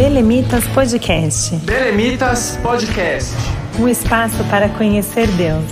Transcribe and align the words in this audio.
Belemitas 0.00 0.64
Podcast. 0.68 1.56
Belemitas 1.56 2.58
Podcast. 2.62 3.34
Um 3.78 3.86
espaço 3.86 4.42
para 4.48 4.66
conhecer 4.70 5.26
Deus. 5.32 5.62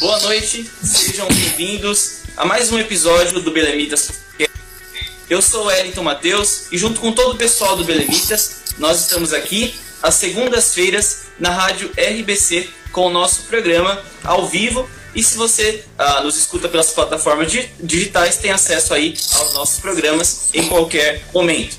Boa 0.00 0.18
noite, 0.22 0.68
sejam 0.82 1.28
bem-vindos 1.28 2.24
a 2.36 2.44
mais 2.44 2.72
um 2.72 2.78
episódio 2.80 3.40
do 3.40 3.52
Belemitas 3.52 4.10
Podcast. 4.10 4.58
Eu 5.30 5.40
sou 5.40 5.62
o 5.62 5.66
Wellington 5.66 6.02
Matheus 6.02 6.66
e 6.72 6.76
junto 6.76 6.98
com 6.98 7.12
todo 7.12 7.34
o 7.34 7.38
pessoal 7.38 7.76
do 7.76 7.84
Belemitas, 7.84 8.74
nós 8.76 9.00
estamos 9.02 9.32
aqui 9.32 9.72
às 10.02 10.16
segundas-feiras 10.16 11.26
na 11.38 11.50
rádio 11.50 11.92
RBC 11.96 12.68
com 12.90 13.06
o 13.06 13.10
nosso 13.10 13.42
programa 13.42 14.02
ao 14.24 14.48
vivo. 14.48 14.88
E 15.14 15.22
se 15.22 15.36
você 15.36 15.84
ah, 15.98 16.22
nos 16.22 16.36
escuta 16.36 16.68
pelas 16.68 16.90
plataformas 16.90 17.52
digitais, 17.80 18.38
tem 18.38 18.50
acesso 18.50 18.94
aí 18.94 19.14
aos 19.34 19.52
nossos 19.52 19.78
programas 19.78 20.48
em 20.54 20.66
qualquer 20.68 21.22
momento. 21.34 21.76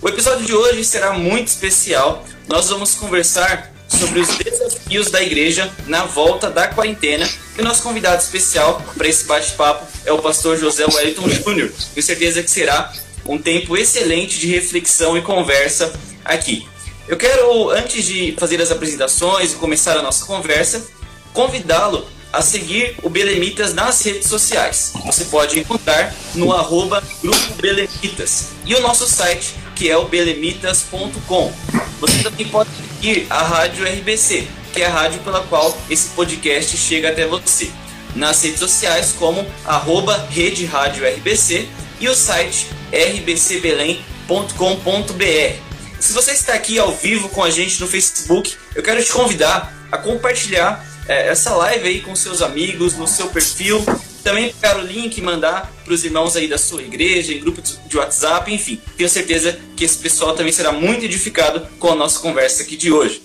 O 0.00 0.08
episódio 0.08 0.44
de 0.44 0.52
hoje 0.52 0.84
será 0.84 1.12
muito 1.12 1.48
especial. 1.48 2.26
Nós 2.48 2.68
vamos 2.68 2.94
conversar 2.94 3.72
sobre 3.88 4.20
os 4.20 4.36
desafios 4.36 5.10
da 5.10 5.22
igreja 5.22 5.72
na 5.86 6.04
volta 6.04 6.50
da 6.50 6.66
quarentena. 6.66 7.28
E 7.56 7.60
o 7.60 7.64
nosso 7.64 7.82
convidado 7.82 8.20
especial 8.20 8.82
para 8.96 9.06
esse 9.06 9.24
bate-papo 9.26 9.86
é 10.04 10.12
o 10.12 10.18
pastor 10.18 10.58
José 10.58 10.84
Wellington 10.92 11.28
Júnior. 11.28 11.70
Tenho 11.94 12.04
certeza 12.04 12.42
que 12.42 12.50
será 12.50 12.92
um 13.24 13.38
tempo 13.38 13.76
excelente 13.76 14.40
de 14.40 14.48
reflexão 14.48 15.16
e 15.16 15.22
conversa 15.22 15.92
aqui. 16.24 16.66
Eu 17.06 17.16
quero, 17.16 17.70
antes 17.70 18.04
de 18.04 18.34
fazer 18.38 18.60
as 18.60 18.72
apresentações 18.72 19.52
e 19.52 19.56
começar 19.56 19.96
a 19.96 20.02
nossa 20.02 20.24
conversa, 20.24 20.84
convidá-lo 21.32 22.06
a 22.32 22.40
seguir 22.40 22.96
o 23.02 23.10
Belemitas 23.10 23.74
nas 23.74 24.00
redes 24.02 24.28
sociais. 24.28 24.92
Você 25.04 25.24
pode 25.26 25.58
encontrar 25.58 26.14
no 26.34 26.52
arroba 26.52 27.02
Grupo 27.20 27.54
Belemitas 27.60 28.48
e 28.64 28.74
o 28.74 28.80
nosso 28.80 29.06
site, 29.06 29.54
que 29.74 29.90
é 29.90 29.96
o 29.96 30.06
belemitas.com. 30.06 31.52
Você 32.00 32.22
também 32.22 32.48
pode 32.48 32.70
seguir 32.70 33.26
a 33.28 33.42
Rádio 33.42 33.84
RBC, 33.84 34.46
que 34.72 34.82
é 34.82 34.86
a 34.86 34.90
rádio 34.90 35.20
pela 35.20 35.42
qual 35.42 35.76
esse 35.90 36.08
podcast 36.10 36.76
chega 36.76 37.10
até 37.10 37.26
você. 37.26 37.70
Nas 38.14 38.42
redes 38.42 38.60
sociais, 38.60 39.14
como 39.18 39.46
arroba 39.64 40.28
Rede 40.30 40.64
Rádio 40.64 41.06
RBC 41.06 41.68
e 42.00 42.08
o 42.08 42.14
site 42.14 42.68
rbcbelém.com.br. 42.92 45.72
Se 45.98 46.12
você 46.12 46.32
está 46.32 46.54
aqui 46.54 46.78
ao 46.78 46.94
vivo 46.94 47.28
com 47.28 47.42
a 47.42 47.50
gente 47.50 47.80
no 47.80 47.86
Facebook, 47.86 48.54
eu 48.74 48.82
quero 48.82 49.02
te 49.02 49.12
convidar 49.12 49.72
a 49.90 49.98
compartilhar 49.98 50.91
é, 51.08 51.28
essa 51.28 51.54
live 51.54 51.88
aí 51.88 52.00
com 52.00 52.14
seus 52.14 52.42
amigos, 52.42 52.94
no 52.94 53.06
seu 53.06 53.28
perfil. 53.28 53.84
Também 54.22 54.52
pegar 54.52 54.78
o 54.78 54.82
link 54.82 55.18
e 55.18 55.22
mandar 55.22 55.72
para 55.84 55.92
os 55.92 56.04
irmãos 56.04 56.36
aí 56.36 56.46
da 56.46 56.56
sua 56.56 56.82
igreja, 56.82 57.32
em 57.32 57.40
grupo 57.40 57.60
de 57.60 57.96
WhatsApp, 57.96 58.52
enfim. 58.52 58.80
Tenho 58.96 59.08
certeza 59.08 59.58
que 59.76 59.84
esse 59.84 59.98
pessoal 59.98 60.34
também 60.34 60.52
será 60.52 60.70
muito 60.70 61.04
edificado 61.04 61.66
com 61.78 61.88
a 61.88 61.96
nossa 61.96 62.20
conversa 62.20 62.62
aqui 62.62 62.76
de 62.76 62.92
hoje. 62.92 63.20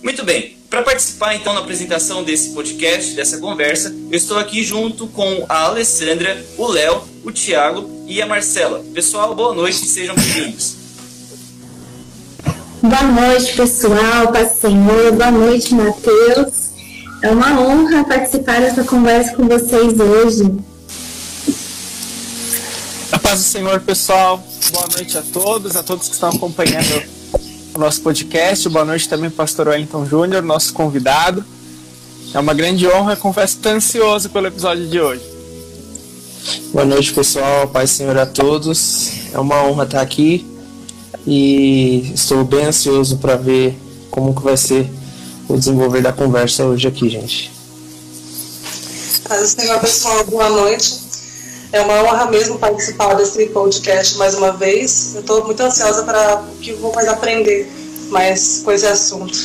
Muito 0.00 0.24
bem, 0.24 0.56
para 0.70 0.82
participar 0.82 1.34
então 1.34 1.52
na 1.52 1.60
apresentação 1.60 2.22
desse 2.22 2.50
podcast, 2.50 3.14
dessa 3.14 3.38
conversa, 3.38 3.92
eu 4.10 4.16
estou 4.16 4.38
aqui 4.38 4.62
junto 4.62 5.08
com 5.08 5.44
a 5.48 5.64
Alessandra, 5.64 6.40
o 6.56 6.68
Léo, 6.68 7.02
o 7.24 7.32
Tiago 7.32 8.04
e 8.06 8.22
a 8.22 8.26
Marcela. 8.26 8.84
Pessoal, 8.94 9.34
boa 9.34 9.52
noite 9.54 9.84
e 9.84 9.88
sejam 9.88 10.14
bem-vindos. 10.14 10.76
Boa 12.80 13.02
noite, 13.02 13.56
pessoal, 13.56 14.30
paz 14.32 14.58
Senhor. 14.60 15.12
Boa 15.12 15.32
noite, 15.32 15.74
Matheus. 15.74 16.67
É 17.20 17.32
uma 17.32 17.60
honra 17.60 18.04
participar 18.04 18.60
dessa 18.60 18.84
conversa 18.84 19.34
com 19.34 19.48
vocês 19.48 19.98
hoje. 19.98 20.54
A 23.10 23.18
paz 23.18 23.40
do 23.40 23.44
Senhor, 23.44 23.80
pessoal. 23.80 24.40
Boa 24.70 24.86
noite 24.94 25.18
a 25.18 25.22
todos, 25.22 25.74
a 25.74 25.82
todos 25.82 26.06
que 26.06 26.14
estão 26.14 26.28
acompanhando 26.28 27.02
o 27.74 27.78
nosso 27.78 28.02
podcast. 28.02 28.68
Boa 28.68 28.84
noite 28.84 29.08
também, 29.08 29.30
pastor 29.30 29.66
Wellington 29.66 30.06
Júnior, 30.06 30.44
nosso 30.44 30.72
convidado. 30.72 31.44
É 32.32 32.38
uma 32.38 32.54
grande 32.54 32.86
honra, 32.86 33.16
confesso 33.16 33.54
que 33.54 33.60
estou 33.60 33.72
ansioso 33.72 34.30
pelo 34.30 34.46
episódio 34.46 34.86
de 34.86 35.00
hoje. 35.00 35.22
Boa 36.72 36.84
noite, 36.84 37.12
pessoal. 37.12 37.66
Paz 37.66 37.90
do 37.90 37.96
Senhor 37.96 38.16
a 38.16 38.26
todos. 38.26 39.10
É 39.32 39.40
uma 39.40 39.64
honra 39.64 39.82
estar 39.82 40.02
aqui 40.02 40.46
e 41.26 42.12
estou 42.14 42.44
bem 42.44 42.66
ansioso 42.66 43.18
para 43.18 43.34
ver 43.34 43.76
como 44.08 44.32
que 44.32 44.42
vai 44.42 44.56
ser 44.56 44.88
o 45.48 45.58
desenvolver 45.58 46.02
da 46.02 46.12
conversa 46.12 46.64
hoje 46.64 46.86
aqui, 46.86 47.08
gente. 47.08 47.50
Senhor 49.46 49.80
pessoal, 49.80 50.24
boa 50.24 50.48
noite. 50.50 51.00
É 51.72 51.80
uma 51.82 52.02
honra 52.02 52.30
mesmo 52.30 52.58
participar 52.58 53.14
desse 53.14 53.46
podcast 53.46 54.16
mais 54.16 54.34
uma 54.34 54.52
vez. 54.52 55.14
Eu 55.14 55.20
estou 55.20 55.44
muito 55.44 55.60
ansiosa 55.62 56.02
para 56.02 56.42
que 56.60 56.70
eu 56.70 56.78
vou 56.78 56.94
mais 56.94 57.08
aprender 57.08 57.70
mais 58.10 58.62
com 58.64 58.72
esse 58.72 58.86
assunto. 58.86 59.38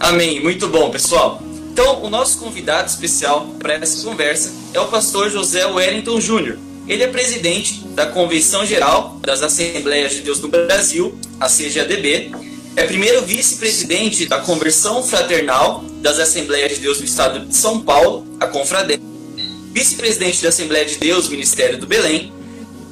Amém. 0.00 0.42
Muito 0.42 0.68
bom, 0.68 0.90
pessoal. 0.90 1.42
Então, 1.70 2.02
o 2.02 2.08
nosso 2.08 2.38
convidado 2.38 2.88
especial 2.88 3.46
para 3.58 3.74
essa 3.74 4.02
conversa 4.06 4.52
é 4.72 4.80
o 4.80 4.86
pastor 4.86 5.30
José 5.30 5.66
Wellington 5.66 6.18
Júnior. 6.20 6.58
Ele 6.88 7.02
é 7.02 7.08
presidente 7.08 7.80
da 7.88 8.06
Convenção 8.06 8.64
Geral 8.64 9.18
das 9.20 9.42
Assembleias 9.42 10.12
de 10.12 10.20
Deus 10.20 10.40
no 10.40 10.48
Brasil, 10.48 11.14
a 11.38 11.48
CGADB. 11.48 12.55
É 12.76 12.84
primeiro 12.84 13.22
vice-presidente 13.22 14.26
da 14.26 14.38
Conversão 14.40 15.02
Fraternal 15.02 15.82
das 16.02 16.18
Assembleias 16.18 16.72
de 16.72 16.82
Deus 16.82 16.98
no 16.98 17.06
Estado 17.06 17.46
de 17.46 17.56
São 17.56 17.80
Paulo, 17.80 18.26
a 18.38 18.46
Confradé. 18.46 19.00
Vice-presidente 19.72 20.42
da 20.42 20.50
Assembleia 20.50 20.84
de 20.84 20.96
Deus, 20.96 21.30
Ministério 21.30 21.78
do 21.78 21.86
Belém. 21.86 22.30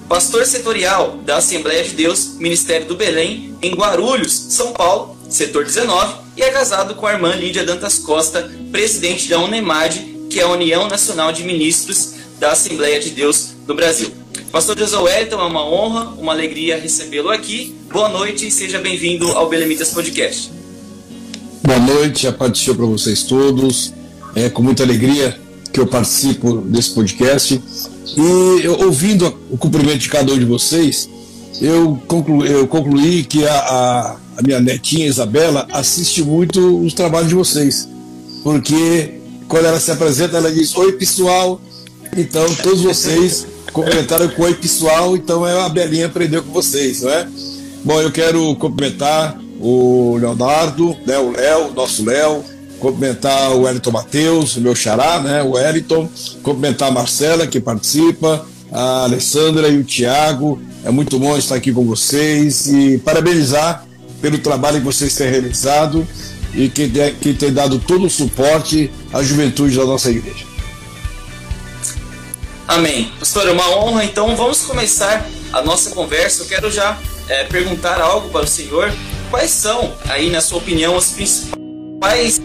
Pastor 0.09 0.47
setorial 0.47 1.19
da 1.19 1.37
Assembleia 1.37 1.85
de 1.85 1.91
Deus, 1.91 2.37
Ministério 2.39 2.87
do 2.87 2.97
Belém, 2.97 3.55
em 3.61 3.75
Guarulhos, 3.75 4.33
São 4.33 4.73
Paulo, 4.73 5.19
setor 5.29 5.67
19. 5.67 6.15
E 6.39 6.43
é 6.43 6.51
casado 6.51 6.95
com 6.95 7.07
a 7.07 7.13
irmã 7.13 7.35
Lídia 7.35 7.63
Dantas 7.63 7.99
Costa, 7.99 8.51
presidente 8.73 9.29
da 9.29 9.39
UNEMAD, 9.39 10.29
que 10.31 10.41
é 10.41 10.45
a 10.45 10.49
União 10.49 10.89
Nacional 10.89 11.31
de 11.31 11.45
Ministros 11.45 12.15
da 12.41 12.53
Assembleia 12.53 12.99
de 12.99 13.11
Deus 13.11 13.51
do 13.67 13.75
Brasil. 13.75 14.24
Pastor 14.55 14.79
José 14.79 14.97
Wellington, 14.97 15.41
é 15.41 15.47
uma 15.47 15.69
honra, 15.69 16.15
uma 16.17 16.31
alegria 16.31 16.79
recebê-lo 16.79 17.29
aqui. 17.29 17.75
Boa 17.93 18.09
noite 18.09 18.47
e 18.47 18.53
seja 18.53 18.79
bem-vindo 18.79 19.27
ao 19.33 19.49
Belemitas 19.49 19.91
Podcast. 19.91 20.49
Boa 21.61 21.81
noite, 21.81 22.29
a 22.29 22.33
paz 22.33 22.63
para 22.63 22.87
vocês 22.87 23.25
todos. 23.25 23.93
É 24.33 24.49
com 24.49 24.63
muita 24.63 24.85
alegria 24.85 25.37
que 25.73 25.81
eu 25.81 25.89
participo 25.89 26.59
desse 26.59 26.91
podcast. 26.91 27.61
E 28.17 28.61
eu, 28.65 28.79
ouvindo 28.79 29.37
o 29.51 29.59
cumprimento 29.59 29.99
de 29.99 30.09
cada 30.09 30.33
um 30.33 30.39
de 30.39 30.45
vocês, 30.45 31.11
eu 31.61 32.01
concluí, 32.07 32.49
eu 32.49 32.69
concluí 32.69 33.25
que 33.25 33.45
a, 33.45 33.59
a, 33.59 34.17
a 34.37 34.43
minha 34.43 34.61
netinha 34.61 35.09
Isabela 35.09 35.67
assiste 35.73 36.23
muito 36.23 36.79
os 36.79 36.95
trabalhos 36.95 37.29
de 37.29 37.35
vocês. 37.35 37.89
Porque 38.45 39.15
quando 39.49 39.67
ela 39.67 39.81
se 39.81 39.91
apresenta, 39.91 40.37
ela 40.37 40.53
diz: 40.53 40.77
Oi, 40.77 40.93
pessoal. 40.93 41.61
Então, 42.17 42.47
todos 42.63 42.83
vocês 42.83 43.49
comentaram 43.75 44.29
com 44.29 44.45
oi 44.45 44.55
pessoal, 44.55 45.17
então 45.17 45.47
é 45.47 45.61
a 45.61 45.69
Belinha 45.69 46.07
aprendeu 46.07 46.43
com 46.45 46.53
vocês, 46.53 47.03
não 47.03 47.11
é? 47.11 47.29
Bom, 47.85 48.01
eu 48.01 48.11
quero 48.11 48.55
cumprimentar 48.55 49.37
o 49.61 50.17
Leonardo, 50.17 50.97
né, 51.05 51.19
o 51.19 51.33
Léo, 51.33 51.73
nosso 51.75 52.05
Léo, 52.05 52.45
cumprimentar 52.79 53.51
o 53.53 53.63
Wellington 53.63 53.91
Matheus, 53.91 54.57
meu 54.57 54.77
xará, 54.77 55.21
né, 55.21 55.43
o 55.43 55.51
Wellington, 55.51 56.09
cumprimentar 56.43 56.89
a 56.89 56.93
Marcela, 56.93 57.49
que 57.49 57.59
participa, 57.59 58.47
a 58.71 59.05
Alessandra 59.05 59.69
e 59.69 59.77
o 59.77 59.85
Tiago. 59.85 60.63
É 60.85 60.91
muito 60.91 61.19
bom 61.19 61.37
estar 61.37 61.57
aqui 61.57 61.73
com 61.73 61.85
vocês 61.85 62.69
e 62.69 62.99
parabenizar 62.99 63.85
pelo 64.23 64.39
trabalho 64.39 64.79
que 64.79 64.85
vocês 64.85 65.15
têm 65.17 65.29
realizado 65.29 66.07
e 66.55 66.69
que, 66.69 66.89
que 67.21 67.35
tem 67.35 67.53
dado 67.53 67.81
todo 67.81 68.07
o 68.07 68.11
suporte 68.11 68.89
à 69.13 69.21
juventude 69.21 69.77
da 69.77 69.85
nossa 69.85 70.11
igreja. 70.11 70.54
Amém. 72.67 73.13
Pastor, 73.19 73.47
é 73.47 73.53
uma 73.53 73.77
honra, 73.77 74.05
então 74.05 74.35
vamos 74.35 74.63
começar 74.63 75.27
a 75.53 75.63
nossa 75.63 75.91
conversa. 75.91 76.43
Eu 76.43 76.47
quero 76.47 76.71
já 76.71 76.99
é, 77.29 77.45
perguntar 77.45 78.01
algo 78.01 78.31
para 78.31 78.45
o 78.45 78.47
Senhor. 78.47 78.93
Quais 79.31 79.51
são, 79.51 79.93
aí, 80.09 80.31
na 80.31 80.41
sua 80.41 80.59
opinião, 80.59 80.97
as 80.97 81.11
principais 81.11 82.41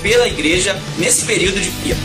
pela 0.00 0.26
igreja 0.26 0.78
nesse 0.96 1.26
período 1.26 1.60
de 1.60 1.70
dia? 1.70 1.96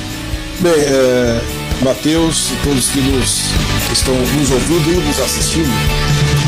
Bem, 0.59 0.73
é, 0.73 1.41
Mateus 1.81 2.51
e 2.51 2.55
todos 2.63 2.87
que, 2.87 2.99
nos, 2.99 3.43
estão 3.91 4.15
nos 4.15 4.51
ouvindo 4.51 4.91
e 4.91 5.07
nos 5.07 5.19
assistindo, 5.19 5.69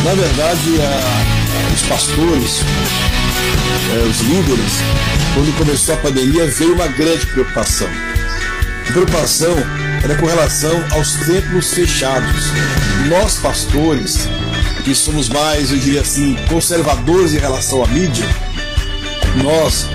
na 0.04 0.14
verdade, 0.16 0.82
a, 0.82 1.70
a, 1.70 1.74
os 1.74 1.82
pastores, 1.84 2.62
é, 3.94 4.10
os 4.10 4.20
líderes, 4.22 4.74
quando 5.34 5.58
começou 5.58 5.96
a 5.96 5.98
pandemia, 5.98 6.48
veio 6.48 6.74
uma 6.74 6.88
grande 6.88 7.26
preocupação 7.28 7.88
a 7.88 8.15
preocupação 8.92 9.56
era 10.04 10.16
com 10.16 10.26
relação 10.26 10.84
aos 10.92 11.14
templos 11.26 11.74
fechados. 11.74 12.46
Nós, 13.10 13.38
pastores, 13.38 14.28
que 14.84 14.94
somos 14.94 15.30
mais, 15.30 15.72
eu 15.72 15.78
diria 15.78 16.02
assim, 16.02 16.36
conservadores 16.48 17.34
em 17.34 17.40
relação 17.40 17.84
à 17.84 17.88
mídia, 17.88 18.26
nós 19.44 19.88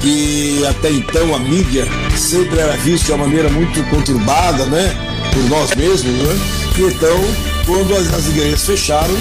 que 0.00 0.64
até 0.66 0.90
então 0.90 1.34
a 1.34 1.38
mídia 1.38 1.86
sempre 2.16 2.58
era 2.58 2.76
vista 2.76 3.06
de 3.06 3.12
uma 3.12 3.26
maneira 3.26 3.48
muito 3.48 3.82
conturbada, 3.90 4.64
né? 4.66 4.96
Por 5.32 5.42
nós 5.50 5.74
mesmos, 5.74 6.12
né? 6.12 6.34
E 6.78 6.82
então, 6.82 7.18
quando 7.66 7.94
as, 7.94 8.12
as 8.14 8.28
igrejas 8.28 8.64
fecharam, 8.64 9.14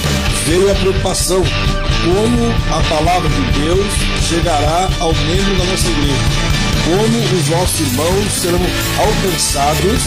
veio 0.46 0.72
a 0.72 0.76
preocupação 0.76 1.44
como 2.06 2.78
a 2.78 2.84
palavra 2.90 3.30
de 3.30 3.60
Deus 3.60 3.88
chegará 4.30 4.90
ao 5.00 5.14
membro 5.14 5.56
da 5.58 5.64
nossa 5.66 5.88
igreja 5.90 6.37
como 6.88 7.38
os 7.38 7.50
nossos 7.50 7.80
irmãos 7.82 8.32
serão 8.32 8.60
alcançados 8.98 10.04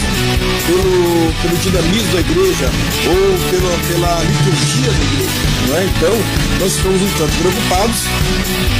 pelo, 0.65 1.33
pelo 1.41 1.57
dinamismo 1.57 2.13
da 2.13 2.19
igreja 2.21 2.69
ou 3.05 3.49
pela, 3.51 3.77
pela 3.87 4.23
liturgia 4.23 4.91
da 4.91 5.03
igreja. 5.05 5.51
Não 5.67 5.77
é? 5.77 5.85
Então, 5.85 6.13
nós 6.59 6.73
ficamos 6.73 7.01
um 7.01 7.09
tanto 7.17 7.33
preocupados. 7.37 7.97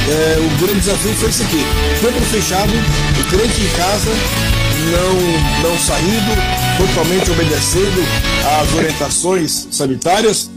É, 0.08 0.38
o 0.40 0.58
grande 0.58 0.80
desafio 0.80 1.14
foi 1.14 1.28
esse 1.28 1.42
aqui: 1.44 1.64
templo 2.00 2.20
fechado, 2.22 2.72
o 2.72 3.24
crente 3.30 3.60
em 3.60 3.68
casa, 3.76 4.10
não, 4.90 5.70
não 5.70 5.78
saindo, 5.78 6.32
totalmente 6.78 7.30
obedecendo 7.30 8.04
às 8.60 8.74
orientações 8.74 9.68
sanitárias 9.70 10.50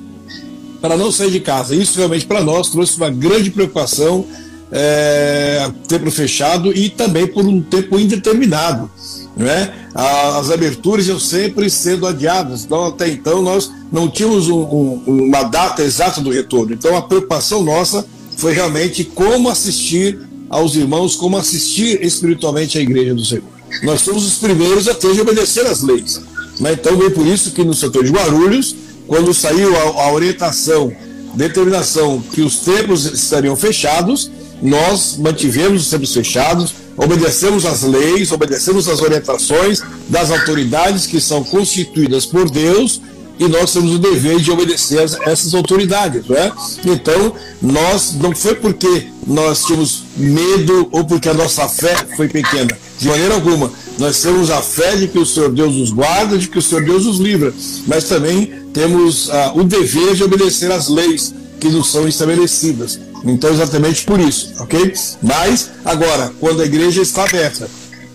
para 0.82 0.98
não 0.98 1.12
sair 1.12 1.32
de 1.32 1.40
casa. 1.40 1.76
Isso 1.76 1.98
realmente 1.98 2.26
para 2.26 2.44
nós 2.44 2.70
trouxe 2.70 2.98
uma 2.98 3.10
grande 3.10 3.52
preocupação 3.52 4.26
é, 4.72 5.70
tempo 5.88 6.10
fechado 6.12 6.72
e 6.76 6.90
também 6.90 7.28
por 7.28 7.46
um 7.46 7.62
tempo 7.62 8.00
indeterminado. 8.00 8.90
Né? 9.36 9.74
As 9.94 10.50
aberturas 10.50 11.08
iam 11.08 11.20
sempre 11.20 11.70
sendo 11.70 12.08
adiadas, 12.08 12.64
então 12.64 12.86
até 12.86 13.10
então 13.10 13.42
nós 13.42 13.72
não 13.92 14.10
tínhamos 14.10 14.50
um, 14.50 14.60
um, 14.60 15.04
uma 15.08 15.44
data 15.44 15.84
exata 15.84 16.22
do 16.22 16.30
retorno. 16.30 16.74
Então 16.74 16.96
a 16.96 17.02
preocupação 17.02 17.64
nossa 17.64 18.06
foi 18.38 18.54
realmente 18.54 19.04
como 19.04 19.50
assistir 19.50 20.20
aos 20.50 20.76
irmãos, 20.76 21.16
como 21.16 21.38
assistir 21.38 22.04
espiritualmente 22.04 22.78
à 22.78 22.82
igreja 22.82 23.14
do 23.14 23.26
Senhor. 23.26 23.44
Nós 23.84 24.02
somos 24.02 24.26
os 24.26 24.36
primeiros 24.36 24.88
a 24.88 24.94
ter 24.94 25.14
de 25.14 25.22
obedecer 25.22 25.66
às 25.66 25.82
leis. 25.82 26.22
Né? 26.60 26.74
Então 26.74 26.98
vem 26.98 27.10
por 27.10 27.26
isso 27.26 27.52
que 27.52 27.64
no 27.64 27.74
setor 27.74 28.04
de 28.04 28.12
Guarulhos, 28.12 28.76
quando 29.08 29.34
saiu 29.34 29.76
a, 29.76 30.04
a 30.04 30.14
orientação, 30.14 30.94
determinação 31.34 32.22
que 32.34 32.42
os 32.42 32.60
templos 32.60 33.06
estariam 33.06 33.56
fechados, 33.56 34.32
nós 34.66 35.18
mantivemos 35.18 35.84
os 35.84 35.90
templos 35.90 36.14
fechados, 36.14 36.74
obedecemos 36.98 37.66
às 37.66 37.84
leis, 37.84 38.32
obedecemos 38.32 38.88
às 38.88 39.02
orientações 39.02 39.82
das 40.10 40.32
autoridades 40.32 41.06
que 41.06 41.22
são 41.22 41.44
constituídas 41.44 42.26
por 42.26 42.50
Deus 42.50 43.02
e 43.38 43.48
nós 43.48 43.74
temos 43.74 43.94
o 43.94 44.00
dever 44.00 44.40
de 44.40 44.50
obedecer 44.50 45.00
a 45.00 45.30
essas 45.30 45.54
autoridades, 45.54 46.26
não 46.28 46.38
é? 46.38 46.52
Então, 46.86 47.34
nós 47.62 48.14
não 48.16 48.34
foi 48.34 48.56
porque 48.56 49.08
nós 49.28 49.66
tínhamos 49.66 50.04
medo 50.16 50.88
ou 50.92 51.04
porque 51.04 51.28
a 51.28 51.34
nossa 51.34 51.68
fé 51.68 51.96
foi 52.16 52.30
pequena, 52.30 52.78
de 52.98 53.08
maneira 53.08 53.36
alguma. 53.36 53.72
Nós 54.00 54.22
temos 54.22 54.50
a 54.50 54.62
fé 54.62 54.96
de 54.96 55.10
que 55.10 55.20
o 55.20 55.26
Senhor 55.26 55.52
Deus 55.52 55.76
nos 55.76 55.92
guarda, 55.92 56.38
de 56.38 56.48
que 56.48 56.58
o 56.58 56.62
Senhor 56.62 56.84
Deus 56.86 57.06
nos 57.06 57.18
livra, 57.18 57.54
mas 57.86 58.06
também 58.06 58.52
temos 58.74 59.30
ah, 59.30 59.52
o 59.56 59.64
dever 59.64 60.16
de 60.16 60.24
obedecer 60.24 60.72
às 60.72 60.88
leis 60.88 61.34
que 61.60 61.68
nos 61.70 61.92
são 61.92 62.08
estabelecidas. 62.08 63.00
Então, 63.26 63.50
exatamente 63.50 64.06
por 64.06 64.20
isso, 64.20 64.54
ok? 64.60 64.94
Mas, 65.22 65.72
agora, 65.84 66.32
quando 66.40 66.62
a 66.62 66.66
igreja 66.66 67.02
está 67.02 67.24
aberta, 67.24 67.68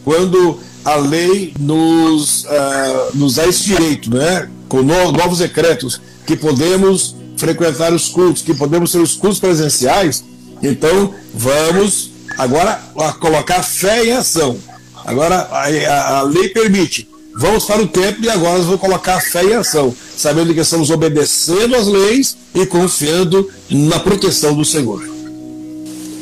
quando 0.04 0.58
a 0.84 0.94
lei 0.94 1.52
nos, 1.58 2.44
uh, 2.44 3.16
nos 3.16 3.34
dá 3.34 3.46
esse 3.46 3.64
direito, 3.64 4.14
né? 4.14 4.48
com 4.68 4.82
no, 4.82 5.10
novos 5.12 5.40
decretos, 5.40 6.00
que 6.24 6.36
podemos 6.36 7.16
frequentar 7.36 7.92
os 7.92 8.08
cultos, 8.08 8.42
que 8.42 8.54
podemos 8.54 8.92
ter 8.92 8.98
os 8.98 9.16
cultos 9.16 9.40
presenciais, 9.40 10.24
então 10.62 11.12
vamos 11.34 12.10
agora 12.38 12.80
colocar 13.18 13.62
fé 13.62 14.04
em 14.04 14.12
ação. 14.12 14.56
Agora 15.04 15.48
a, 15.50 15.64
a, 15.66 16.18
a 16.18 16.22
lei 16.22 16.50
permite. 16.50 17.09
Vamos 17.34 17.64
para 17.64 17.82
o 17.82 17.88
templo 17.88 18.24
e 18.24 18.30
agora 18.30 18.58
vamos 18.60 18.80
colocar 18.80 19.20
fé 19.20 19.44
em 19.44 19.54
ação, 19.54 19.94
sabendo 20.16 20.52
que 20.52 20.60
estamos 20.60 20.90
obedecendo 20.90 21.76
às 21.76 21.86
leis 21.86 22.36
e 22.54 22.66
confiando 22.66 23.48
na 23.70 24.00
proteção 24.00 24.54
do 24.54 24.64
Senhor. 24.64 25.02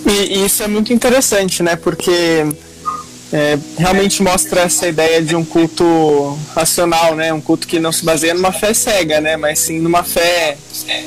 E, 0.07 0.39
e 0.39 0.47
isso 0.47 0.63
é 0.63 0.69
muito 0.69 0.93
interessante, 0.93 1.63
né? 1.63 1.77
Porque 1.77 2.47
é, 3.33 3.59
realmente 3.77 4.23
mostra 4.23 4.63
essa 4.63 4.89
ideia 4.89 5.21
de 5.21 5.37
um 5.37 5.45
culto 5.45 6.39
racional, 6.55 7.15
né? 7.15 7.33
Um 7.33 7.41
culto 7.41 7.67
que 7.67 7.79
não 7.79 7.93
se 7.93 8.05
baseia 8.05 8.33
numa 8.33 8.53
fé 8.53 8.73
cega, 8.73 9.21
né? 9.21 9.37
Mas 9.37 9.59
sim 9.59 9.81
numa 9.81 10.03
fé 10.03 10.57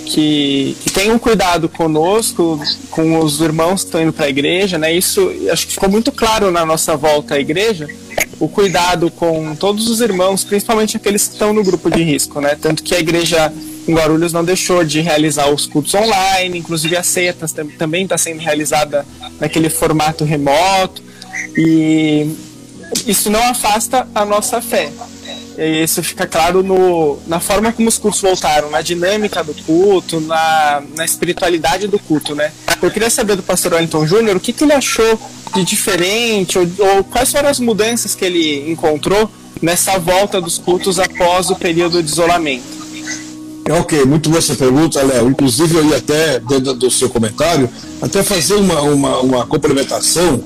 que, 0.05 0.77
que 0.83 0.89
tem 0.91 1.11
um 1.11 1.17
cuidado 1.17 1.67
conosco, 1.67 2.59
com 2.91 3.19
os 3.19 3.39
irmãos 3.39 3.81
que 3.81 3.87
estão 3.87 4.01
indo 4.01 4.13
para 4.13 4.25
a 4.25 4.29
igreja, 4.29 4.77
né? 4.77 4.93
Isso 4.93 5.31
acho 5.51 5.65
que 5.65 5.73
ficou 5.73 5.89
muito 5.89 6.11
claro 6.11 6.51
na 6.51 6.65
nossa 6.65 6.95
volta 6.95 7.35
à 7.35 7.39
igreja, 7.39 7.87
o 8.41 8.49
cuidado 8.49 9.11
com 9.11 9.55
todos 9.55 9.87
os 9.87 10.01
irmãos, 10.01 10.43
principalmente 10.43 10.97
aqueles 10.97 11.27
que 11.27 11.33
estão 11.33 11.53
no 11.53 11.63
grupo 11.63 11.91
de 11.91 12.01
risco, 12.01 12.41
né? 12.41 12.57
Tanto 12.59 12.81
que 12.81 12.95
a 12.95 12.99
igreja 12.99 13.53
em 13.87 13.93
Guarulhos 13.93 14.33
não 14.33 14.43
deixou 14.43 14.83
de 14.83 14.99
realizar 14.99 15.47
os 15.51 15.67
cultos 15.67 15.93
online, 15.93 16.57
inclusive 16.57 16.97
a 16.97 17.03
ceia 17.03 17.35
também 17.77 18.03
está 18.03 18.17
sendo 18.17 18.39
realizada 18.39 19.05
naquele 19.39 19.69
formato 19.69 20.23
remoto, 20.23 21.03
e 21.55 22.35
isso 23.05 23.29
não 23.29 23.43
afasta 23.43 24.07
a 24.13 24.25
nossa 24.25 24.59
fé. 24.59 24.91
E 25.57 25.83
isso 25.83 26.01
fica 26.01 26.25
claro 26.25 26.63
no, 26.63 27.19
na 27.27 27.39
forma 27.39 27.71
como 27.71 27.89
os 27.89 27.97
cultos 27.97 28.21
voltaram, 28.21 28.69
na 28.69 28.81
dinâmica 28.81 29.43
do 29.43 29.53
culto, 29.53 30.19
na, 30.21 30.81
na 30.95 31.05
espiritualidade 31.05 31.87
do 31.87 31.99
culto, 31.99 32.33
né? 32.33 32.51
Eu 32.81 32.89
queria 32.89 33.09
saber 33.09 33.35
do 33.35 33.43
pastor 33.43 33.73
Wellington 33.73 34.07
Júnior 34.07 34.37
o 34.37 34.39
que, 34.39 34.53
que 34.53 34.63
ele 34.63 34.73
achou 34.73 35.19
de 35.53 35.63
diferente, 35.63 36.57
ou, 36.57 36.67
ou 36.79 37.03
quais 37.03 37.31
foram 37.31 37.49
as 37.49 37.59
mudanças 37.59 38.15
que 38.15 38.25
ele 38.25 38.71
encontrou 38.71 39.29
nessa 39.61 39.99
volta 39.99 40.41
dos 40.41 40.57
cultos 40.57 40.99
após 40.99 41.49
o 41.49 41.55
período 41.55 42.01
de 42.01 42.09
isolamento. 42.09 42.81
Ok, 43.69 44.03
muito 44.05 44.29
boa 44.29 44.39
essa 44.39 44.55
pergunta, 44.55 45.01
Léo. 45.03 45.29
Inclusive, 45.29 45.75
eu 45.75 45.85
ia 45.85 45.97
até, 45.97 46.39
dentro 46.39 46.73
do 46.73 46.89
seu 46.89 47.09
comentário, 47.09 47.69
até 48.01 48.23
fazer 48.23 48.55
uma, 48.55 48.81
uma, 48.81 49.19
uma 49.19 49.45
complementação. 49.45 50.43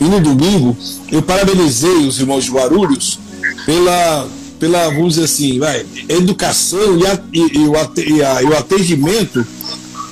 E 0.00 0.04
no 0.04 0.20
domingo, 0.20 0.76
eu 1.10 1.22
parabenizei 1.22 2.06
os 2.06 2.18
irmãos 2.18 2.44
de 2.44 2.50
Guarulhos 2.50 3.20
pela, 3.64 4.28
pela 4.58 4.88
vamos 4.88 5.14
dizer 5.14 5.24
assim, 5.24 5.58
vai, 5.58 5.84
educação 6.08 6.98
e, 6.98 7.06
a, 7.06 7.20
e, 7.32 7.58
e, 7.58 7.68
o, 7.68 7.74
e, 8.16 8.22
a, 8.22 8.42
e 8.42 8.46
o 8.46 8.56
atendimento 8.56 9.46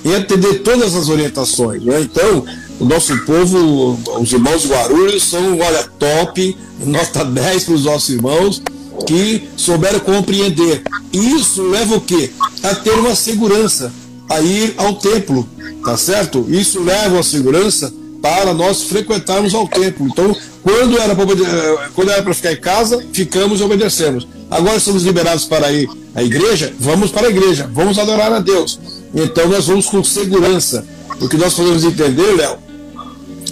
em 0.04 0.14
atender 0.14 0.60
todas 0.62 0.94
as 0.94 1.08
orientações. 1.08 1.82
Né? 1.82 2.02
Então, 2.02 2.44
o 2.78 2.84
nosso 2.84 3.16
povo, 3.24 3.98
os 4.20 4.32
irmãos 4.32 4.66
Guarulhos, 4.66 5.22
são, 5.24 5.58
olha, 5.58 5.84
top, 5.98 6.56
nota 6.84 7.24
10 7.24 7.64
para 7.64 7.74
os 7.74 7.84
nossos 7.84 8.08
irmãos 8.10 8.62
que 9.06 9.48
souberam 9.56 10.00
compreender. 10.00 10.82
E 11.12 11.34
isso 11.34 11.62
leva 11.62 11.96
o 11.96 12.00
quê? 12.00 12.30
A 12.62 12.74
ter 12.74 12.92
uma 12.92 13.14
segurança, 13.14 13.92
a 14.28 14.40
ir 14.40 14.74
ao 14.76 14.94
templo, 14.94 15.48
tá 15.84 15.96
certo? 15.96 16.46
Isso 16.48 16.82
leva 16.82 17.20
a 17.20 17.22
segurança 17.22 17.92
para 18.20 18.54
nós 18.54 18.84
frequentarmos 18.84 19.54
ao 19.54 19.68
templo. 19.68 20.06
Então, 20.06 20.34
quando 20.64 20.98
era 20.98 21.14
para 21.14 22.30
eh, 22.30 22.34
ficar 22.34 22.52
em 22.52 22.56
casa, 22.56 23.04
ficamos 23.12 23.60
e 23.60 23.62
obedecemos. 23.62 24.26
Agora 24.50 24.80
somos 24.80 25.02
liberados 25.02 25.44
para 25.44 25.70
ir 25.70 25.86
à 26.14 26.22
igreja, 26.22 26.72
vamos 26.80 27.10
para 27.10 27.26
a 27.26 27.30
igreja, 27.30 27.70
vamos 27.70 27.98
adorar 27.98 28.32
a 28.32 28.40
Deus. 28.40 28.80
Então 29.14 29.46
nós 29.46 29.66
vamos 29.66 29.86
com 29.86 30.02
segurança. 30.02 30.86
O 31.20 31.28
que 31.28 31.36
nós 31.36 31.52
podemos 31.52 31.84
entender, 31.84 32.34
Léo, 32.34 32.56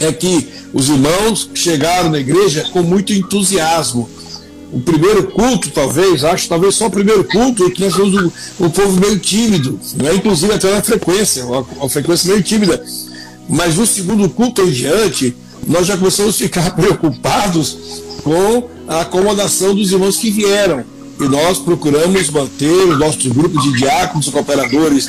é 0.00 0.10
que 0.10 0.48
os 0.72 0.88
irmãos 0.88 1.50
chegaram 1.54 2.08
na 2.08 2.18
igreja 2.18 2.66
com 2.72 2.82
muito 2.82 3.12
entusiasmo 3.12 4.08
o 4.72 4.80
primeiro 4.80 5.24
culto, 5.24 5.70
talvez, 5.70 6.24
acho 6.24 6.48
talvez 6.48 6.74
só 6.74 6.86
o 6.86 6.90
primeiro 6.90 7.22
culto, 7.24 7.70
que 7.70 7.82
nós 7.82 7.94
temos 7.94 8.14
um, 8.14 8.64
um 8.64 8.70
povo 8.70 8.98
meio 8.98 9.18
tímido, 9.18 9.78
né? 9.96 10.14
inclusive 10.14 10.50
até 10.50 10.70
na 10.70 10.82
frequência, 10.82 11.44
uma, 11.44 11.60
uma 11.60 11.88
frequência 11.90 12.30
meio 12.30 12.42
tímida. 12.42 12.82
Mas 13.46 13.76
no 13.76 13.86
segundo 13.86 14.30
culto 14.30 14.62
em 14.62 14.70
diante, 14.70 15.36
nós 15.66 15.86
já 15.86 15.96
começamos 15.96 16.34
a 16.34 16.38
ficar 16.38 16.70
preocupados 16.76 18.02
com 18.22 18.68
a 18.88 19.02
acomodação 19.02 19.74
dos 19.74 19.90
irmãos 19.92 20.16
que 20.16 20.30
vieram. 20.30 20.84
E 21.20 21.24
nós 21.24 21.58
procuramos 21.58 22.30
manter 22.30 22.84
o 22.84 22.96
nosso 22.96 23.28
grupo 23.30 23.60
de 23.60 23.72
diáconos 23.78 24.26
e 24.26 24.30
cooperadores 24.30 25.06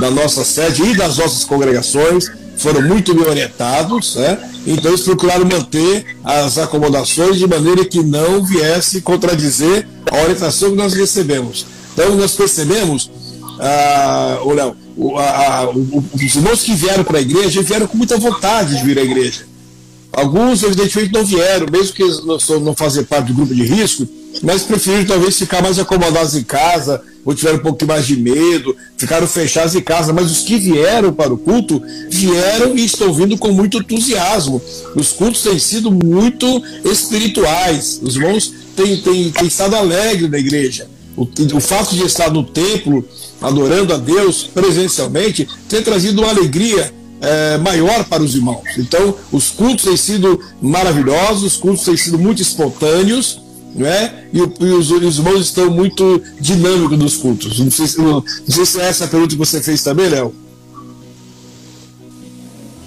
da 0.00 0.10
nossa 0.10 0.44
sede 0.44 0.82
e 0.82 0.96
das 0.96 1.18
nossas 1.18 1.44
congregações 1.44 2.30
foram 2.56 2.82
muito 2.82 3.14
bem 3.14 3.26
orientados, 3.26 4.14
né? 4.14 4.38
então 4.66 4.92
eles 4.92 5.02
procuraram 5.02 5.44
manter 5.44 6.16
as 6.24 6.58
acomodações 6.58 7.36
de 7.36 7.46
maneira 7.46 7.84
que 7.84 8.02
não 8.02 8.44
viesse 8.44 9.00
contradizer 9.00 9.86
a 10.10 10.22
orientação 10.22 10.70
que 10.70 10.76
nós 10.76 10.94
recebemos. 10.94 11.66
Então 11.92 12.14
nós 12.14 12.32
percebemos, 12.32 13.10
ah, 13.58 14.38
o 14.44 14.52
Léo, 14.52 14.76
os 16.14 16.36
irmãos 16.36 16.62
que 16.62 16.74
vieram 16.74 17.02
para 17.02 17.18
a 17.18 17.20
igreja 17.20 17.62
vieram 17.62 17.86
com 17.86 17.96
muita 17.96 18.16
vontade 18.16 18.76
de 18.76 18.84
vir 18.84 18.98
à 18.98 19.02
igreja. 19.02 19.51
Alguns, 20.12 20.62
evidentemente, 20.62 21.12
não 21.12 21.24
vieram, 21.24 21.66
mesmo 21.70 21.94
que 21.94 22.04
não, 22.04 22.60
não 22.60 22.74
faziam 22.74 23.04
parte 23.04 23.28
do 23.28 23.34
grupo 23.34 23.54
de 23.54 23.64
risco, 23.64 24.06
mas 24.42 24.62
preferiram 24.62 25.06
talvez 25.06 25.38
ficar 25.38 25.62
mais 25.62 25.78
acomodados 25.78 26.34
em 26.36 26.42
casa, 26.42 27.02
ou 27.24 27.34
tiveram 27.34 27.58
um 27.58 27.62
pouco 27.62 27.86
mais 27.86 28.06
de 28.06 28.16
medo, 28.16 28.76
ficaram 28.96 29.26
fechados 29.26 29.74
em 29.74 29.80
casa, 29.80 30.12
mas 30.12 30.30
os 30.30 30.40
que 30.40 30.58
vieram 30.58 31.12
para 31.12 31.32
o 31.32 31.38
culto, 31.38 31.82
vieram 32.10 32.76
e 32.76 32.84
estão 32.84 33.12
vindo 33.12 33.38
com 33.38 33.52
muito 33.52 33.78
entusiasmo. 33.78 34.60
Os 34.94 35.12
cultos 35.12 35.42
têm 35.42 35.58
sido 35.58 35.90
muito 35.90 36.62
espirituais, 36.84 38.00
os 38.02 38.16
irmãos 38.16 38.52
têm, 38.76 38.96
têm, 38.98 39.30
têm 39.30 39.46
estado 39.46 39.76
alegres 39.76 40.30
na 40.30 40.38
igreja. 40.38 40.88
O, 41.16 41.28
o 41.54 41.60
fato 41.60 41.94
de 41.94 42.04
estar 42.04 42.30
no 42.30 42.42
templo, 42.42 43.06
adorando 43.40 43.94
a 43.94 43.98
Deus 43.98 44.44
presencialmente, 44.44 45.48
tem 45.68 45.82
trazido 45.82 46.22
uma 46.22 46.30
alegria 46.30 46.92
é, 47.22 47.56
maior 47.58 48.04
para 48.04 48.22
os 48.22 48.34
irmãos. 48.34 48.64
Então, 48.76 49.14
os 49.30 49.50
cultos 49.50 49.84
têm 49.84 49.96
sido 49.96 50.40
maravilhosos, 50.60 51.44
os 51.44 51.56
cultos 51.56 51.84
têm 51.84 51.96
sido 51.96 52.18
muito 52.18 52.42
espontâneos, 52.42 53.40
né? 53.74 54.24
E, 54.32 54.38
e 54.38 54.72
os, 54.72 54.90
os, 54.90 55.18
irmãos 55.18 55.40
estão 55.40 55.70
muito 55.70 56.20
dinâmicos 56.40 56.98
nos 56.98 57.16
cultos. 57.16 57.60
Não 57.60 57.70
sei, 57.70 57.86
não, 57.98 58.12
não 58.14 58.24
sei 58.48 58.66
se 58.66 58.80
é 58.80 58.84
essa 58.84 59.04
a 59.04 59.08
pergunta 59.08 59.30
que 59.34 59.38
você 59.38 59.62
fez 59.62 59.82
também, 59.82 60.08
Léo. 60.08 60.34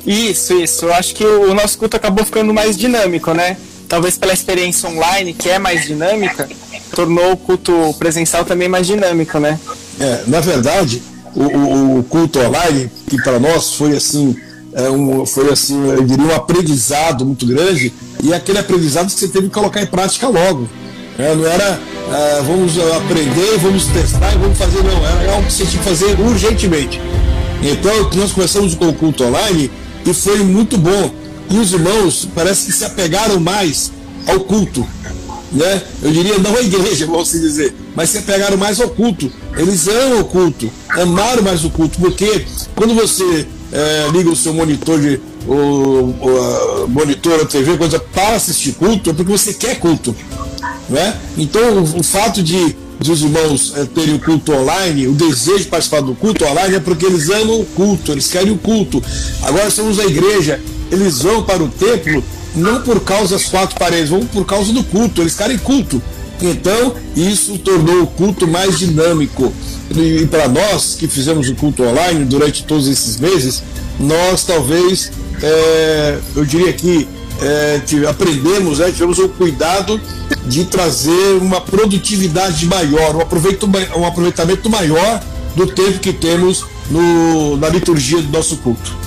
Isso, 0.06 0.54
isso. 0.54 0.86
Eu 0.86 0.94
acho 0.94 1.16
que 1.16 1.26
o, 1.26 1.50
o 1.50 1.54
nosso 1.54 1.78
culto 1.78 1.96
acabou 1.96 2.24
ficando 2.26 2.54
mais 2.54 2.78
dinâmico, 2.78 3.34
né? 3.34 3.58
Talvez 3.88 4.18
pela 4.18 4.34
experiência 4.34 4.90
online, 4.90 5.34
que 5.34 5.50
é 5.50 5.58
mais 5.58 5.86
dinâmica, 5.86 6.48
tornou 6.92 7.32
o 7.32 7.38
culto 7.38 7.96
presencial 7.98 8.44
também 8.44 8.68
mais 8.68 8.86
dinâmico, 8.86 9.40
né? 9.40 9.60
É, 10.00 10.24
na 10.28 10.42
verdade, 10.42 11.02
o, 11.36 12.00
o, 12.00 12.04
culto 12.04 12.40
online, 12.40 12.90
que 13.08 13.22
para 13.22 13.40
nós 13.40 13.74
foi 13.74 13.96
assim, 13.96 14.36
é 14.74 14.90
um, 14.90 15.26
foi 15.26 15.52
assim, 15.52 15.90
eu 15.90 16.04
diria 16.04 16.26
um 16.26 16.36
aprendizado 16.36 17.26
muito 17.26 17.46
grande, 17.46 17.94
e 18.24 18.34
aquele 18.34 18.60
aprendizado 18.60 19.08
que 19.08 19.20
você 19.20 19.28
teve 19.28 19.48
que 19.48 19.54
colocar 19.54 19.82
em 19.82 19.86
prática 19.86 20.28
logo. 20.28 20.68
É, 21.18 21.34
não 21.34 21.46
era 21.46 21.80
é, 22.12 22.42
vamos 22.42 22.78
aprender, 22.94 23.58
vamos 23.60 23.86
testar 23.86 24.34
e 24.34 24.38
vamos 24.38 24.58
fazer, 24.58 24.84
não, 24.84 25.06
era 25.06 25.34
algo 25.34 25.48
que 25.48 25.54
você 25.54 25.66
tinha 25.66 25.82
que 25.82 25.90
fazer 25.90 26.20
urgentemente. 26.20 27.00
Então, 27.62 28.10
nós 28.16 28.32
começamos 28.32 28.76
com 28.76 28.90
o 28.90 28.94
culto 28.94 29.24
online 29.24 29.72
e 30.06 30.14
foi 30.14 30.40
muito 30.40 30.78
bom. 30.78 31.12
E 31.50 31.58
os 31.58 31.74
irmãos 31.74 32.28
parece 32.36 32.66
que 32.66 32.72
se 32.74 32.84
apegaram 32.84 33.40
mais 33.40 33.92
ao 34.28 34.40
culto 34.42 34.86
né? 35.56 35.82
Eu 36.04 36.12
diria 36.12 36.38
não 36.38 36.56
a 36.56 36.62
igreja, 36.62 37.06
vamos 37.08 37.30
se 37.30 37.40
dizer, 37.40 37.74
mas 37.96 38.10
se 38.10 38.22
pegaram 38.22 38.58
mais 38.58 38.80
ao 38.82 38.90
culto. 38.90 39.32
Eles 39.58 39.88
amam 39.88 40.20
o 40.20 40.26
culto, 40.26 40.72
amaram 40.90 41.42
mais 41.42 41.64
o 41.64 41.70
culto, 41.70 41.98
porque 42.00 42.46
quando 42.76 42.94
você 42.94 43.48
é, 43.72 44.08
liga 44.12 44.30
o 44.30 44.36
seu 44.36 44.54
monitor 44.54 45.00
de 45.00 45.20
o, 45.48 45.54
o 45.54 46.88
monitor, 46.88 47.40
a 47.42 47.46
TV, 47.46 47.78
coisa 47.78 48.00
para 48.00 48.36
assistir 48.36 48.74
culto, 48.74 49.12
é 49.12 49.14
porque 49.14 49.32
você 49.32 49.54
quer 49.54 49.80
culto, 49.80 50.16
né? 50.90 51.18
Então 51.38 51.80
o, 51.80 52.00
o 52.00 52.04
fato 52.04 52.42
de, 52.42 52.76
de 53.00 53.12
os 53.12 53.22
irmãos 53.22 53.74
é, 53.76 53.86
terem 53.86 54.16
o 54.16 54.20
culto 54.20 54.52
online, 54.54 55.08
o 55.08 55.14
desejo 55.14 55.60
de 55.60 55.66
participar 55.66 56.02
do 56.02 56.16
culto 56.16 56.46
online 56.46 56.76
é 56.76 56.80
porque 56.80 57.06
eles 57.06 57.30
amam 57.30 57.62
o 57.62 57.66
culto, 57.66 58.12
eles 58.12 58.28
querem 58.28 58.52
o 58.52 58.58
culto. 58.58 59.02
Agora 59.44 59.70
somos 59.70 60.00
a 60.00 60.06
igreja, 60.06 60.60
eles 60.92 61.22
vão 61.22 61.44
para 61.44 61.64
o 61.64 61.70
templo 61.70 62.24
não 62.56 62.82
por 62.82 63.02
causa 63.02 63.36
das 63.36 63.46
quatro 63.46 63.78
paredes, 63.78 64.10
vão 64.10 64.26
por 64.26 64.46
causa 64.46 64.72
do 64.72 64.84
culto, 64.84 65.22
eles 65.22 65.36
querem 65.36 65.58
culto. 65.58 66.02
Então, 66.42 66.96
isso 67.16 67.58
tornou 67.58 68.04
o 68.04 68.08
culto 68.08 68.48
mais 68.48 68.78
dinâmico. 68.78 69.54
E 69.96 70.26
para 70.28 70.48
nós 70.48 70.96
que 70.96 71.08
fizemos 71.08 71.48
o 71.50 71.56
culto 71.56 71.84
online 71.84 72.26
durante 72.26 72.64
todos 72.64 72.88
esses 72.88 73.20
meses, 73.20 73.64
nós 74.00 74.44
talvez, 74.44 75.12
é, 75.42 76.20
eu 76.36 76.46
diria 76.46 76.74
que 76.74 77.08
é, 77.42 77.82
aprendemos, 78.10 78.80
é, 78.80 78.92
tivemos 78.92 79.20
o 79.20 79.30
cuidado 79.30 80.00
de 80.46 80.66
trazer 80.66 81.38
uma 81.42 81.62
produtividade 81.62 82.66
maior, 82.66 83.16
um, 83.16 83.22
aproveitamento, 83.22 83.98
um 83.98 84.06
aproveitamento 84.06 84.70
maior 84.70 85.22
do 85.56 85.68
tempo 85.68 86.00
que 86.00 86.14
temos 86.14 86.66
no, 86.90 87.58
na 87.58 87.70
liturgia 87.70 88.22
do 88.22 88.32
nosso 88.32 88.58
culto. 88.58 89.05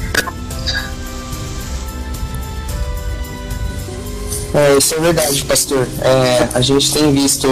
É, 4.54 4.76
isso 4.76 4.94
é 4.94 4.98
verdade, 4.98 5.44
pastor. 5.44 5.86
É, 6.00 6.48
a 6.54 6.60
gente 6.60 6.92
tem 6.92 7.12
visto, 7.12 7.48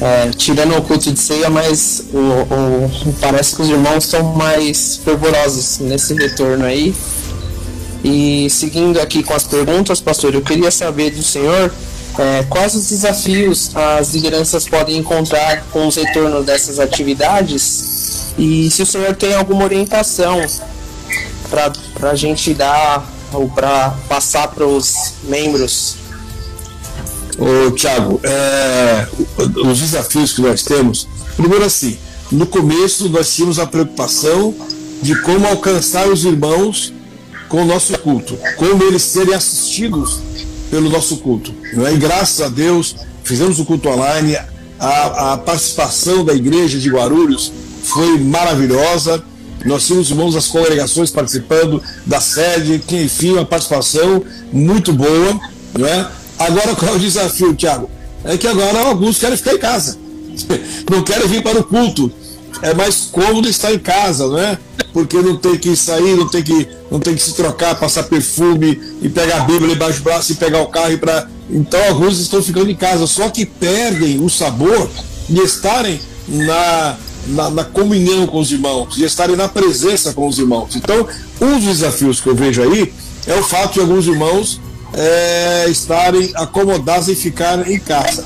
é, 0.00 0.30
tirando 0.36 0.76
o 0.76 0.82
culto 0.82 1.12
de 1.12 1.18
ceia, 1.18 1.48
mas 1.48 2.04
o, 2.12 2.18
o, 2.18 3.14
parece 3.20 3.54
que 3.56 3.62
os 3.62 3.68
irmãos 3.68 4.04
estão 4.04 4.34
mais 4.34 4.96
fervorosos 5.04 5.78
nesse 5.78 6.14
retorno 6.14 6.64
aí. 6.64 6.94
E 8.02 8.50
seguindo 8.50 9.00
aqui 9.00 9.22
com 9.22 9.34
as 9.34 9.44
perguntas, 9.44 10.00
pastor, 10.00 10.34
eu 10.34 10.42
queria 10.42 10.70
saber 10.70 11.10
do 11.10 11.22
senhor 11.22 11.72
é, 12.18 12.44
quais 12.48 12.74
os 12.74 12.88
desafios 12.88 13.74
as 13.74 14.12
lideranças 14.14 14.68
podem 14.68 14.98
encontrar 14.98 15.64
com 15.72 15.86
o 15.86 15.90
retorno 15.90 16.42
dessas 16.42 16.78
atividades 16.78 18.34
e 18.38 18.70
se 18.70 18.82
o 18.82 18.86
senhor 18.86 19.14
tem 19.16 19.34
alguma 19.34 19.64
orientação 19.64 20.40
para 21.50 22.10
a 22.10 22.14
gente 22.14 22.52
dar 22.52 23.13
ou 23.34 23.48
para 23.48 23.90
passar 24.08 24.48
para 24.48 24.66
os 24.66 25.14
membros? 25.24 25.96
Ô, 27.38 27.70
Tiago, 27.72 28.20
é, 28.22 29.06
os 29.66 29.80
desafios 29.80 30.32
que 30.32 30.40
nós 30.40 30.62
temos, 30.62 31.08
primeiro 31.36 31.64
assim, 31.64 31.98
no 32.30 32.46
começo 32.46 33.08
nós 33.08 33.34
tínhamos 33.34 33.58
a 33.58 33.66
preocupação 33.66 34.54
de 35.02 35.20
como 35.22 35.46
alcançar 35.46 36.08
os 36.08 36.24
irmãos 36.24 36.92
com 37.48 37.62
o 37.62 37.64
nosso 37.64 37.98
culto, 37.98 38.38
como 38.56 38.82
eles 38.84 39.02
serem 39.02 39.34
assistidos 39.34 40.20
pelo 40.70 40.88
nosso 40.88 41.18
culto. 41.18 41.54
Não 41.74 41.86
é? 41.86 41.92
E 41.92 41.96
graças 41.98 42.40
a 42.40 42.48
Deus 42.48 42.96
fizemos 43.22 43.58
o 43.58 43.64
culto 43.64 43.88
online, 43.88 44.36
a, 44.78 45.32
a 45.32 45.38
participação 45.38 46.24
da 46.24 46.34
igreja 46.34 46.78
de 46.78 46.88
Guarulhos 46.88 47.52
foi 47.82 48.18
maravilhosa 48.18 49.22
nós 49.64 49.86
tínhamos 49.86 50.10
irmãos 50.10 50.34
das 50.34 50.46
congregações 50.46 51.10
participando 51.10 51.82
da 52.04 52.20
sede, 52.20 52.80
que 52.86 53.02
enfim, 53.02 53.32
uma 53.32 53.44
participação 53.44 54.22
muito 54.52 54.92
boa. 54.92 55.40
Não 55.78 55.86
é? 55.86 56.08
Agora 56.38 56.74
qual 56.74 56.92
é 56.92 56.96
o 56.96 56.98
desafio, 56.98 57.54
Tiago? 57.54 57.88
É 58.24 58.36
que 58.36 58.46
agora 58.46 58.80
alguns 58.80 59.18
querem 59.18 59.36
ficar 59.36 59.54
em 59.54 59.58
casa. 59.58 59.98
Não 60.90 61.02
querem 61.02 61.28
vir 61.28 61.42
para 61.42 61.60
o 61.60 61.64
culto. 61.64 62.10
É 62.62 62.72
mais 62.72 63.08
cômodo 63.12 63.48
estar 63.48 63.72
em 63.74 63.78
casa, 63.78 64.26
não 64.28 64.38
é? 64.38 64.56
Porque 64.92 65.16
não 65.16 65.36
tem 65.36 65.58
que 65.58 65.74
sair, 65.74 66.16
não 66.16 66.28
tem 66.28 66.42
que, 66.42 66.68
não 66.90 67.00
tem 67.00 67.14
que 67.14 67.22
se 67.22 67.34
trocar, 67.34 67.74
passar 67.74 68.04
perfume 68.04 68.80
e 69.02 69.08
pegar 69.08 69.38
a 69.38 69.44
Bíblia 69.44 69.74
embaixo 69.74 69.98
do 69.98 70.04
braço 70.04 70.32
e 70.32 70.36
pegar 70.36 70.62
o 70.62 70.68
carro 70.68 70.96
para. 70.98 71.28
Então 71.50 71.82
alguns 71.88 72.18
estão 72.20 72.40
ficando 72.42 72.70
em 72.70 72.76
casa, 72.76 73.06
só 73.06 73.28
que 73.28 73.44
perdem 73.44 74.24
o 74.24 74.30
sabor 74.30 74.88
de 75.28 75.40
estarem 75.40 76.00
na, 76.28 76.96
na, 77.26 77.50
na, 77.50 77.64
comunhão 77.64 78.26
com 78.26 78.38
os 78.38 78.52
irmãos, 78.52 78.94
de 78.94 79.04
estarem 79.04 79.36
na 79.36 79.48
presença 79.48 80.12
com 80.12 80.26
os 80.26 80.38
irmãos. 80.38 80.76
Então, 80.76 81.06
um 81.40 81.54
dos 81.58 81.64
desafios 81.64 82.20
que 82.20 82.28
eu 82.28 82.34
vejo 82.34 82.62
aí 82.62 82.92
é 83.26 83.34
o 83.34 83.42
fato 83.42 83.74
de 83.74 83.80
alguns 83.80 84.06
irmãos 84.06 84.60
é, 84.92 85.66
estarem 85.68 86.30
acomodados 86.34 87.08
e 87.08 87.14
ficarem 87.14 87.74
em 87.74 87.78
casa. 87.78 88.24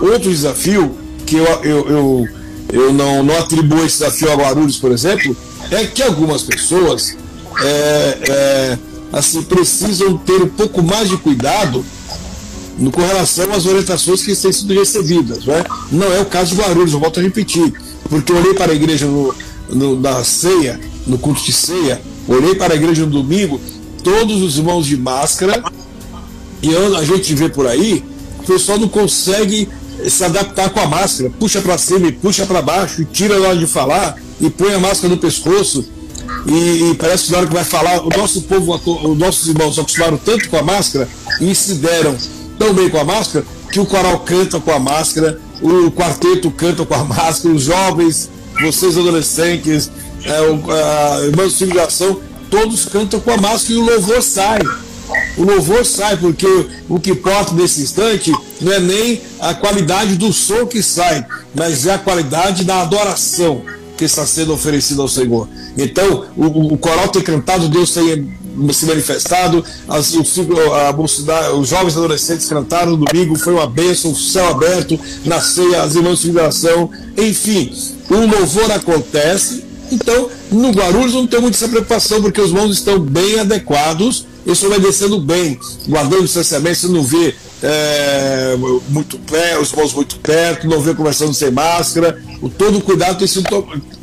Outro 0.00 0.30
desafio, 0.30 0.96
que 1.24 1.36
eu, 1.36 1.44
eu, 1.62 1.88
eu, 1.88 2.28
eu 2.72 2.92
não, 2.92 3.22
não 3.22 3.38
atribuo 3.38 3.84
esse 3.84 3.98
desafio 3.98 4.32
a 4.32 4.34
Guarulhos, 4.34 4.76
por 4.76 4.92
exemplo, 4.92 5.36
é 5.70 5.86
que 5.86 6.02
algumas 6.02 6.42
pessoas 6.42 7.16
é, 7.60 8.18
é, 8.28 8.78
assim, 9.12 9.42
precisam 9.42 10.18
ter 10.18 10.42
um 10.42 10.48
pouco 10.48 10.82
mais 10.82 11.08
de 11.08 11.16
cuidado 11.16 11.84
no, 12.78 12.90
com 12.90 13.00
relação 13.00 13.52
às 13.52 13.64
orientações 13.64 14.22
que 14.22 14.34
têm 14.34 14.52
sido 14.52 14.74
recebidas. 14.74 15.44
Não 15.44 15.54
é, 15.54 15.64
não 15.92 16.12
é 16.12 16.20
o 16.20 16.26
caso 16.26 16.54
de 16.54 16.60
Guarulhos, 16.60 16.92
eu 16.92 17.00
volto 17.00 17.20
a 17.20 17.22
repetir 17.22 17.72
porque 18.08 18.32
eu 18.32 18.36
olhei 18.36 18.54
para 18.54 18.72
a 18.72 18.74
igreja 18.74 19.06
no, 19.06 19.34
no, 19.68 20.00
na 20.00 20.22
ceia, 20.24 20.80
no 21.06 21.18
culto 21.18 21.42
de 21.42 21.52
ceia, 21.52 22.00
olhei 22.28 22.54
para 22.54 22.74
a 22.74 22.76
igreja 22.76 23.04
no 23.04 23.10
domingo, 23.10 23.60
todos 24.02 24.42
os 24.42 24.58
irmãos 24.58 24.86
de 24.86 24.96
máscara, 24.96 25.62
e 26.62 26.74
a 26.74 27.04
gente 27.04 27.34
vê 27.34 27.48
por 27.48 27.66
aí, 27.66 28.04
o 28.38 28.42
pessoal 28.44 28.78
não 28.78 28.88
consegue 28.88 29.68
se 30.08 30.24
adaptar 30.24 30.70
com 30.70 30.80
a 30.80 30.86
máscara, 30.86 31.30
puxa 31.38 31.60
para 31.60 31.78
cima 31.78 32.08
e 32.08 32.12
puxa 32.12 32.46
para 32.46 32.60
baixo, 32.60 33.02
e 33.02 33.04
tira 33.04 33.38
na 33.38 33.48
hora 33.48 33.58
de 33.58 33.66
falar, 33.66 34.16
e 34.40 34.50
põe 34.50 34.72
a 34.74 34.78
máscara 34.78 35.14
no 35.14 35.20
pescoço, 35.20 35.84
e, 36.46 36.90
e, 36.90 36.94
parece 36.94 37.24
que 37.24 37.32
na 37.32 37.38
hora 37.38 37.46
que 37.46 37.54
vai 37.54 37.64
falar, 37.64 38.00
o 38.00 38.08
nosso 38.10 38.42
povo, 38.42 38.74
os 38.74 39.18
nossos 39.18 39.48
irmãos 39.48 39.78
acostumaram 39.78 40.18
tanto 40.18 40.48
com 40.50 40.58
a 40.58 40.62
máscara 40.62 41.08
e 41.40 41.54
se 41.54 41.74
deram 41.76 42.16
tão 42.58 42.74
bem 42.74 42.90
com 42.90 42.98
a 42.98 43.04
máscara 43.04 43.44
que 43.70 43.80
o 43.80 43.86
coral 43.86 44.20
canta 44.20 44.60
com 44.60 44.70
a 44.70 44.78
máscara, 44.78 45.40
o 45.64 45.90
quarteto 45.90 46.50
canta 46.50 46.84
com 46.84 46.94
a 46.94 47.04
máscara, 47.04 47.54
os 47.54 47.62
jovens, 47.62 48.28
vocês 48.60 48.98
adolescentes, 48.98 49.90
é, 50.22 50.40
o, 50.42 50.60
a 50.70 51.24
irmã 51.24 51.48
de 51.48 51.54
civilização, 51.54 52.20
todos 52.50 52.84
cantam 52.84 53.18
com 53.18 53.30
a 53.30 53.38
máscara 53.38 53.72
e 53.72 53.82
o 53.82 53.84
louvor 53.84 54.22
sai. 54.22 54.58
O 55.38 55.42
louvor 55.42 55.86
sai, 55.86 56.18
porque 56.18 56.46
o 56.88 57.00
que 57.00 57.12
importa 57.12 57.54
nesse 57.54 57.80
instante 57.80 58.30
não 58.60 58.72
é 58.72 58.78
nem 58.78 59.22
a 59.40 59.54
qualidade 59.54 60.16
do 60.16 60.32
som 60.34 60.66
que 60.66 60.82
sai, 60.82 61.24
mas 61.54 61.86
é 61.86 61.94
a 61.94 61.98
qualidade 61.98 62.62
da 62.64 62.82
adoração 62.82 63.62
que 63.96 64.04
está 64.04 64.26
sendo 64.26 64.52
oferecida 64.52 65.00
ao 65.00 65.08
Senhor. 65.08 65.48
Então, 65.78 66.26
o, 66.36 66.74
o 66.74 66.78
coral 66.78 67.08
tem 67.08 67.22
cantado, 67.22 67.68
Deus 67.68 67.92
tem 67.92 68.34
se 68.72 68.86
manifestado, 68.86 69.64
as, 69.88 70.14
o, 70.14 70.22
a 70.72 71.54
os 71.54 71.68
jovens 71.68 71.96
adolescentes 71.96 72.48
cantaram 72.48 72.96
no 72.96 73.04
domingo, 73.04 73.36
foi 73.36 73.54
uma 73.54 73.66
bênção, 73.66 74.12
o 74.12 74.16
céu 74.16 74.48
aberto, 74.48 74.98
na 75.24 75.40
ceia, 75.40 75.82
as 75.82 75.94
irmãs 75.94 76.20
de 76.20 76.28
liberação, 76.28 76.90
enfim, 77.16 77.72
o 78.10 78.14
louvor 78.14 78.70
acontece. 78.70 79.64
Então, 79.90 80.28
no 80.50 80.70
Guarulhos 80.70 81.14
não 81.14 81.26
tem 81.26 81.40
muita 81.40 81.56
essa 81.56 81.68
preocupação, 81.68 82.22
porque 82.22 82.40
os 82.40 82.52
mãos 82.52 82.72
estão 82.72 82.98
bem 82.98 83.38
adequados, 83.40 84.26
eles 84.46 84.58
estão 84.58 84.70
obedecendo 84.70 85.20
bem, 85.20 85.58
guardando 85.88 86.20
o 86.20 86.24
distanciamento, 86.24 86.78
você 86.78 86.88
não 86.88 87.02
vê 87.02 87.34
é, 87.62 88.56
muito 88.88 89.18
pé, 89.18 89.58
os 89.58 89.72
mãos 89.72 89.92
muito 89.94 90.16
perto, 90.16 90.66
não 90.66 90.80
vê 90.80 90.94
conversando 90.94 91.32
sem 91.32 91.50
máscara, 91.50 92.20
o, 92.42 92.48
todo 92.48 92.78
o 92.78 92.80
cuidado 92.80 93.18
tem 93.18 93.26
sido, 93.26 93.44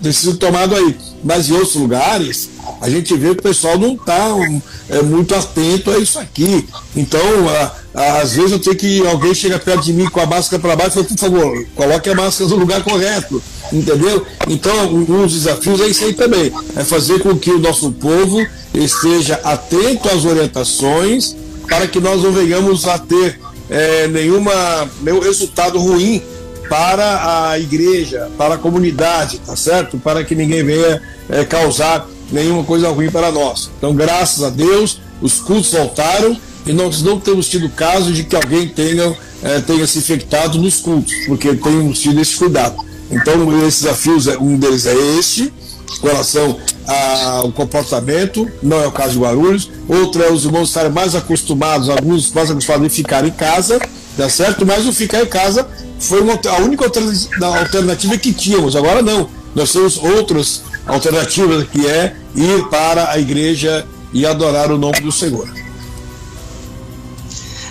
tem 0.01 0.12
sido 0.12 0.38
tomado 0.38 0.75
aí. 0.75 0.96
Mas 1.24 1.50
em 1.50 1.53
outros 1.53 1.75
lugares, 1.75 2.50
a 2.81 2.89
gente 2.89 3.15
vê 3.15 3.36
que 3.36 3.39
o 3.39 3.43
pessoal 3.43 3.77
não 3.77 3.93
está 3.93 4.34
um, 4.34 4.62
é, 4.89 5.01
muito 5.03 5.36
atento 5.36 5.91
a 5.91 6.00
isso 6.00 6.17
aqui. 6.17 6.67
Então, 6.96 7.22
a, 7.50 7.72
a, 7.93 8.22
às 8.22 8.34
vezes 8.34 8.53
eu 8.53 8.60
tenho 8.60 8.75
que 8.75 9.05
alguém 9.05 9.34
chega 9.36 9.60
perto 9.60 9.84
de 9.84 9.93
mim 9.93 10.10
com 10.10 10.20
a 10.20 10.25
máscara 10.25 10.60
para 10.60 10.75
baixo 10.75 11.00
e 11.00 11.03
fala, 11.03 11.08
por 11.08 11.17
favor, 11.17 11.65
coloque 11.75 12.10
a 12.10 12.15
máscara 12.15 12.50
no 12.50 12.55
lugar 12.55 12.84
correto. 12.84 13.41
Entendeu? 13.72 14.25
Então, 14.48 14.93
um 14.93 15.03
dos 15.03 15.34
desafios 15.34 15.79
é 15.79 15.88
isso 15.88 16.03
aí 16.03 16.13
também. 16.13 16.51
É 16.75 16.84
fazer 16.84 17.20
com 17.20 17.38
que 17.38 17.51
o 17.51 17.60
nosso 17.60 17.91
povo 17.91 18.46
esteja 18.74 19.39
atento 19.43 20.10
às 20.10 20.25
orientações 20.25 21.36
para 21.68 21.88
que 21.88 22.00
nós 22.00 22.24
não 22.24 22.32
venhamos 22.32 22.88
a 22.88 22.98
ter 22.98 23.39
é, 23.70 24.08
nenhuma, 24.08 24.89
nenhum 25.01 25.20
resultado 25.20 25.80
ruim 25.80 26.22
para 26.70 27.50
a 27.50 27.60
igreja, 27.60 28.30
para 28.38 28.56
a 28.56 28.58
comunidade, 28.58 29.39
tá 29.39 29.56
certo? 29.56 29.98
Para 29.98 30.24
que 30.24 30.34
ninguém 30.34 30.63
venha 30.63 31.01
é, 31.30 31.44
causar 31.44 32.08
nenhuma 32.32 32.63
coisa 32.63 32.89
ruim 32.89 33.12
para 33.12 33.32
nós. 33.32 33.70
Então, 33.77 33.94
graças 33.94 34.44
a 34.44 34.50
Deus, 34.50 35.01
os 35.22 35.39
cultos 35.39 35.72
voltaram 35.72 36.38
e 36.65 36.72
nós 36.72 37.01
não 37.01 37.20
temos 37.20 37.50
tido 37.50 37.70
caso 37.70 38.13
de 38.13 38.24
que 38.24 38.36
alguém 38.36 38.68
tenha, 38.68 39.15
é, 39.44 39.60
tenha 39.60 39.86
se 39.86 40.00
infectado 40.00 40.58
nos 40.60 40.77
cultos, 40.77 41.13
porque 41.27 41.53
temos 41.56 42.00
tido 42.00 42.22
esse 42.22 42.36
cuidado. 42.38 42.77
Então, 43.10 43.68
esses 43.68 43.82
desafios, 43.82 44.27
é, 44.27 44.38
um 44.38 44.58
deles 44.58 44.86
é 44.86 44.96
este, 45.20 45.51
com 46.00 46.08
relação 46.08 46.58
ao 46.88 47.51
comportamento, 47.51 48.50
não 48.61 48.81
é 48.81 48.88
o 48.88 48.91
caso 48.91 49.13
de 49.13 49.19
Guarulhos. 49.19 49.69
Outro 49.88 50.23
é 50.23 50.31
os 50.31 50.45
irmãos 50.45 50.69
estarem 50.69 50.91
mais 50.91 51.15
acostumados, 51.15 51.89
alguns 51.89 52.31
mais 52.31 52.50
acostumados 52.50 52.85
em 52.88 52.89
ficar 52.89 53.25
em 53.25 53.31
casa, 53.31 53.79
tá 54.17 54.29
certo? 54.29 54.65
Mas 54.65 54.85
o 54.85 54.93
ficar 54.93 55.21
em 55.21 55.27
casa 55.27 55.67
foi 56.00 56.21
uma, 56.21 56.33
a 56.33 56.61
única 56.61 56.85
alternativa 56.85 58.17
que 58.17 58.33
tínhamos. 58.33 58.75
Agora 58.75 59.01
não. 59.01 59.29
Nós 59.53 59.71
temos 59.71 59.97
outras 59.97 60.63
alternativas 60.88 61.67
que 61.67 61.88
é 61.88 62.15
ir 62.35 62.67
para 62.69 63.11
a 63.11 63.19
igreja 63.19 63.85
e 64.13 64.25
adorar 64.25 64.71
o 64.71 64.77
nome 64.77 65.01
do 65.01 65.11
Senhor. 65.11 65.47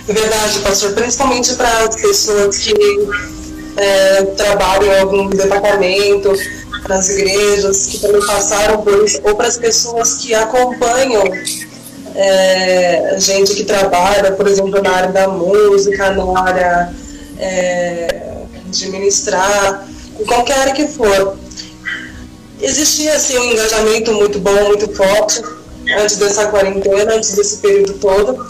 É 0.07 0.13
verdade, 0.13 0.59
pastor, 0.59 0.93
principalmente 0.93 1.53
para 1.53 1.85
as 1.85 1.95
pessoas 2.01 2.57
que 2.57 2.73
é, 3.77 4.23
trabalham 4.35 4.93
em 4.93 4.99
algum 4.99 5.29
departamento, 5.29 6.33
para 6.81 6.95
as 6.95 7.09
igrejas 7.09 7.85
que 7.87 7.99
também 7.99 8.25
passaram 8.25 8.81
por 8.81 9.03
isso, 9.03 9.19
ou 9.23 9.35
para 9.35 9.47
as 9.47 9.57
pessoas 9.57 10.15
que 10.15 10.33
acompanham 10.33 11.23
é, 12.15 13.15
gente 13.19 13.53
que 13.53 13.63
trabalha, 13.63 14.31
por 14.33 14.47
exemplo, 14.47 14.81
na 14.81 14.91
área 14.91 15.11
da 15.11 15.27
música, 15.27 16.11
na 16.11 16.39
área 16.39 16.93
é, 17.37 18.43
de 18.67 18.89
ministrar, 18.89 19.87
em 20.19 20.25
qualquer 20.25 20.57
área 20.57 20.73
que 20.73 20.87
for. 20.87 21.37
Existia 22.61 23.15
assim, 23.15 23.37
um 23.37 23.45
engajamento 23.45 24.13
muito 24.13 24.39
bom, 24.39 24.63
muito 24.65 24.93
forte 24.93 25.41
antes 25.97 26.17
dessa 26.17 26.47
quarentena, 26.47 27.15
antes 27.15 27.33
desse 27.35 27.57
período 27.57 27.93
todo. 27.93 28.45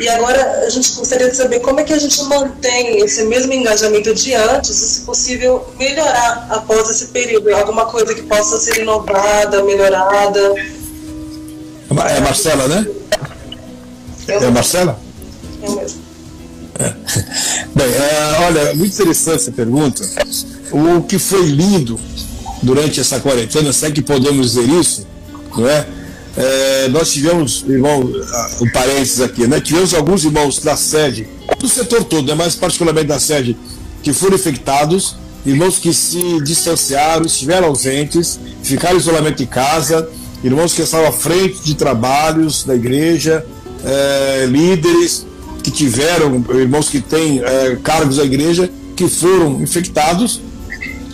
E 0.00 0.08
agora 0.08 0.64
a 0.64 0.70
gente 0.70 0.92
gostaria 0.94 1.28
de 1.28 1.36
saber 1.36 1.60
como 1.60 1.78
é 1.78 1.84
que 1.84 1.92
a 1.92 1.98
gente 1.98 2.22
mantém 2.24 3.04
esse 3.04 3.24
mesmo 3.24 3.52
engajamento 3.52 4.14
de 4.14 4.34
antes, 4.34 4.70
e 4.70 4.88
se 4.88 5.00
possível 5.02 5.66
melhorar 5.78 6.46
após 6.48 6.88
esse 6.88 7.08
período, 7.08 7.54
alguma 7.54 7.84
coisa 7.84 8.14
que 8.14 8.22
possa 8.22 8.58
ser 8.58 8.80
inovada, 8.80 9.62
melhorada. 9.62 10.54
É 12.08 12.16
a 12.16 12.20
Marcela, 12.22 12.66
né? 12.66 12.86
Eu 14.26 14.40
é 14.40 14.46
a 14.46 14.50
Marcela? 14.50 14.98
Eu 15.62 15.72
mesmo. 15.72 16.00
É. 16.78 16.94
Bem, 17.74 17.86
é, 17.86 18.46
olha, 18.46 18.74
muito 18.74 18.94
interessante 18.94 19.36
essa 19.36 19.52
pergunta. 19.52 20.02
O 20.72 21.02
que 21.02 21.18
foi 21.18 21.42
lindo 21.42 22.00
durante 22.62 23.00
essa 23.00 23.20
quarentena, 23.20 23.70
se 23.70 23.84
é 23.84 23.90
que 23.90 24.00
podemos 24.00 24.52
dizer 24.52 24.66
isso, 24.66 25.06
não 25.54 25.68
é? 25.68 25.86
É, 26.40 26.88
nós 26.88 27.12
tivemos, 27.12 27.64
irmão, 27.68 28.10
um 28.60 28.70
parênteses 28.70 29.20
aqui, 29.20 29.46
né? 29.46 29.60
Tivemos 29.60 29.92
alguns 29.92 30.24
irmãos 30.24 30.58
da 30.58 30.76
sede, 30.76 31.28
do 31.58 31.68
setor 31.68 32.04
todo, 32.04 32.26
né? 32.28 32.34
mas 32.34 32.56
particularmente 32.56 33.06
da 33.06 33.20
sede, 33.20 33.56
que 34.02 34.12
foram 34.12 34.36
infectados, 34.36 35.16
irmãos 35.44 35.78
que 35.78 35.92
se 35.92 36.40
distanciaram, 36.42 37.26
estiveram 37.26 37.68
ausentes, 37.68 38.40
ficaram 38.62 38.96
em 38.96 39.00
isolamento 39.00 39.42
em 39.42 39.46
casa, 39.46 40.08
irmãos 40.42 40.72
que 40.72 40.80
estavam 40.80 41.08
à 41.08 41.12
frente 41.12 41.62
de 41.62 41.74
trabalhos 41.74 42.64
da 42.64 42.74
igreja, 42.74 43.44
é, 43.84 44.46
líderes 44.46 45.26
que 45.62 45.70
tiveram, 45.70 46.42
irmãos 46.54 46.88
que 46.88 47.00
têm 47.00 47.40
é, 47.44 47.76
cargos 47.82 48.16
da 48.16 48.24
igreja, 48.24 48.70
que 48.96 49.08
foram 49.08 49.60
infectados 49.60 50.40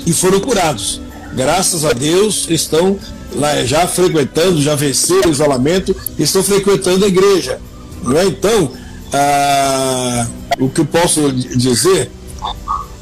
e 0.07 0.13
foram 0.13 0.39
curados. 0.39 1.01
Graças 1.35 1.85
a 1.85 1.93
Deus 1.93 2.47
estão 2.49 2.99
lá 3.35 3.65
já 3.65 3.87
frequentando, 3.87 4.61
já 4.61 4.75
venceram 4.75 5.31
o 5.31 5.33
isolamento 5.33 5.95
e 6.19 6.23
estão 6.23 6.43
frequentando 6.43 7.05
a 7.05 7.09
igreja. 7.09 7.59
Não 8.03 8.17
é? 8.19 8.27
Então, 8.27 8.73
ah, 9.13 10.27
o 10.59 10.69
que 10.69 10.81
eu 10.81 10.87
posso 10.87 11.33
dizer 11.33 12.11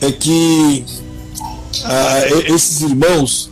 é 0.01 0.11
que 0.11 0.85
ah, 1.85 2.21
esses 2.47 2.81
irmãos, 2.83 3.51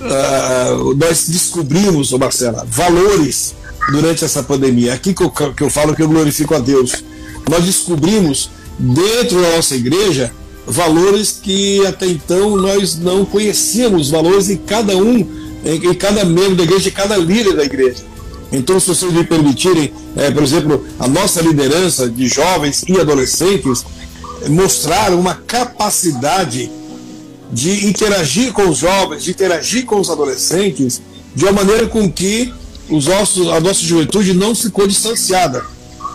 ah, 0.00 0.76
nós 0.96 1.28
descobrimos, 1.28 2.12
Marcela, 2.12 2.66
valores 2.68 3.54
durante 3.90 4.24
essa 4.24 4.42
pandemia. 4.42 4.94
Aqui 4.94 5.14
que 5.14 5.22
eu, 5.22 5.30
que 5.30 5.62
eu 5.62 5.70
falo 5.70 5.94
que 5.94 6.02
eu 6.02 6.08
glorifico 6.08 6.54
a 6.54 6.58
Deus. 6.58 7.04
Nós 7.50 7.64
descobrimos 7.64 8.50
dentro 8.78 9.40
da 9.40 9.56
nossa 9.56 9.74
igreja 9.74 10.32
valores 10.66 11.40
que 11.42 11.84
até 11.86 12.06
então 12.06 12.56
nós 12.56 12.96
não 12.96 13.24
conhecíamos, 13.24 14.10
valores 14.10 14.46
de 14.46 14.56
cada 14.56 14.96
um 14.96 15.41
em, 15.64 15.90
em 15.90 15.94
cada 15.94 16.24
membro 16.24 16.56
da 16.56 16.64
igreja, 16.64 16.88
em 16.88 16.92
cada 16.92 17.16
líder 17.16 17.54
da 17.54 17.64
igreja. 17.64 18.04
Então, 18.52 18.78
se 18.78 18.88
vocês 18.88 19.12
me 19.12 19.24
permitirem, 19.24 19.92
é, 20.16 20.30
por 20.30 20.42
exemplo, 20.42 20.84
a 20.98 21.08
nossa 21.08 21.40
liderança 21.40 22.08
de 22.08 22.28
jovens 22.28 22.84
e 22.86 23.00
adolescentes 23.00 23.84
mostrar 24.48 25.12
uma 25.14 25.34
capacidade 25.34 26.70
de 27.50 27.86
interagir 27.86 28.52
com 28.52 28.68
os 28.68 28.78
jovens, 28.78 29.24
de 29.24 29.30
interagir 29.30 29.84
com 29.84 30.00
os 30.00 30.10
adolescentes, 30.10 31.00
de 31.34 31.44
uma 31.44 31.52
maneira 31.52 31.86
com 31.86 32.10
que 32.10 32.52
os 32.90 33.06
nossos, 33.06 33.48
a 33.48 33.60
nossa 33.60 33.80
juventude 33.80 34.34
não 34.34 34.54
ficou 34.54 34.86
distanciada. 34.86 35.64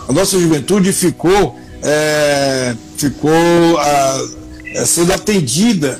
A 0.08 0.14
nossa 0.14 0.40
juventude 0.40 0.94
ficou, 0.94 1.56
é, 1.82 2.76
ficou 2.98 3.32
a, 3.80 4.28
é, 4.76 4.86
sendo 4.86 5.12
atendida 5.14 6.00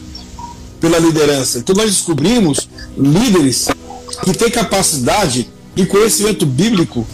pela 0.80 1.00
liderança. 1.00 1.60
Então 1.60 1.76
nós 1.76 1.92
descobrimos 1.92 2.70
líderes 2.98 3.68
que 4.24 4.34
têm 4.34 4.50
capacidade 4.50 5.50
e 5.76 5.86
conhecimento 5.86 6.46
bíblico, 6.46 7.06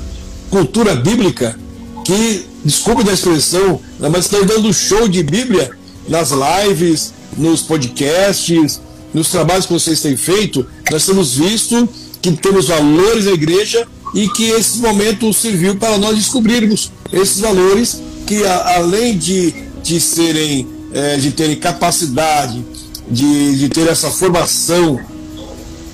cultura 0.50 0.96
bíblica, 0.96 1.58
que, 2.06 2.46
desculpe 2.64 3.04
da 3.04 3.14
expressão, 3.14 3.80
mas 4.00 4.26
estão 4.26 4.46
dando 4.46 4.74
show 4.74 5.08
de 5.08 5.24
Bíblia 5.24 5.72
nas 6.08 6.32
lives, 6.32 7.14
nos 7.38 7.62
podcasts, 7.62 8.80
nos 9.14 9.30
trabalhos 9.30 9.66
que 9.66 9.74
vocês 9.74 10.02
têm 10.02 10.18
feito. 10.18 10.66
Nós 10.92 11.06
temos 11.06 11.36
visto 11.36 11.88
que 12.22 12.32
temos 12.32 12.68
valores 12.68 13.26
da 13.26 13.32
igreja 13.32 13.88
e 14.14 14.28
que 14.30 14.50
esse 14.52 14.80
momento 14.80 15.34
serviu 15.34 15.76
para 15.76 15.98
nós 15.98 16.16
descobrirmos 16.16 16.92
esses 17.12 17.40
valores 17.40 18.02
que, 18.26 18.46
além 18.46 19.18
de, 19.18 19.54
de 19.82 20.00
serem, 20.00 20.68
é, 20.94 21.18
de 21.18 21.32
terem 21.32 21.56
capacidade, 21.56 22.64
de, 23.10 23.58
de 23.58 23.70
ter 23.70 23.88
essa 23.88 24.10
formação 24.10 25.00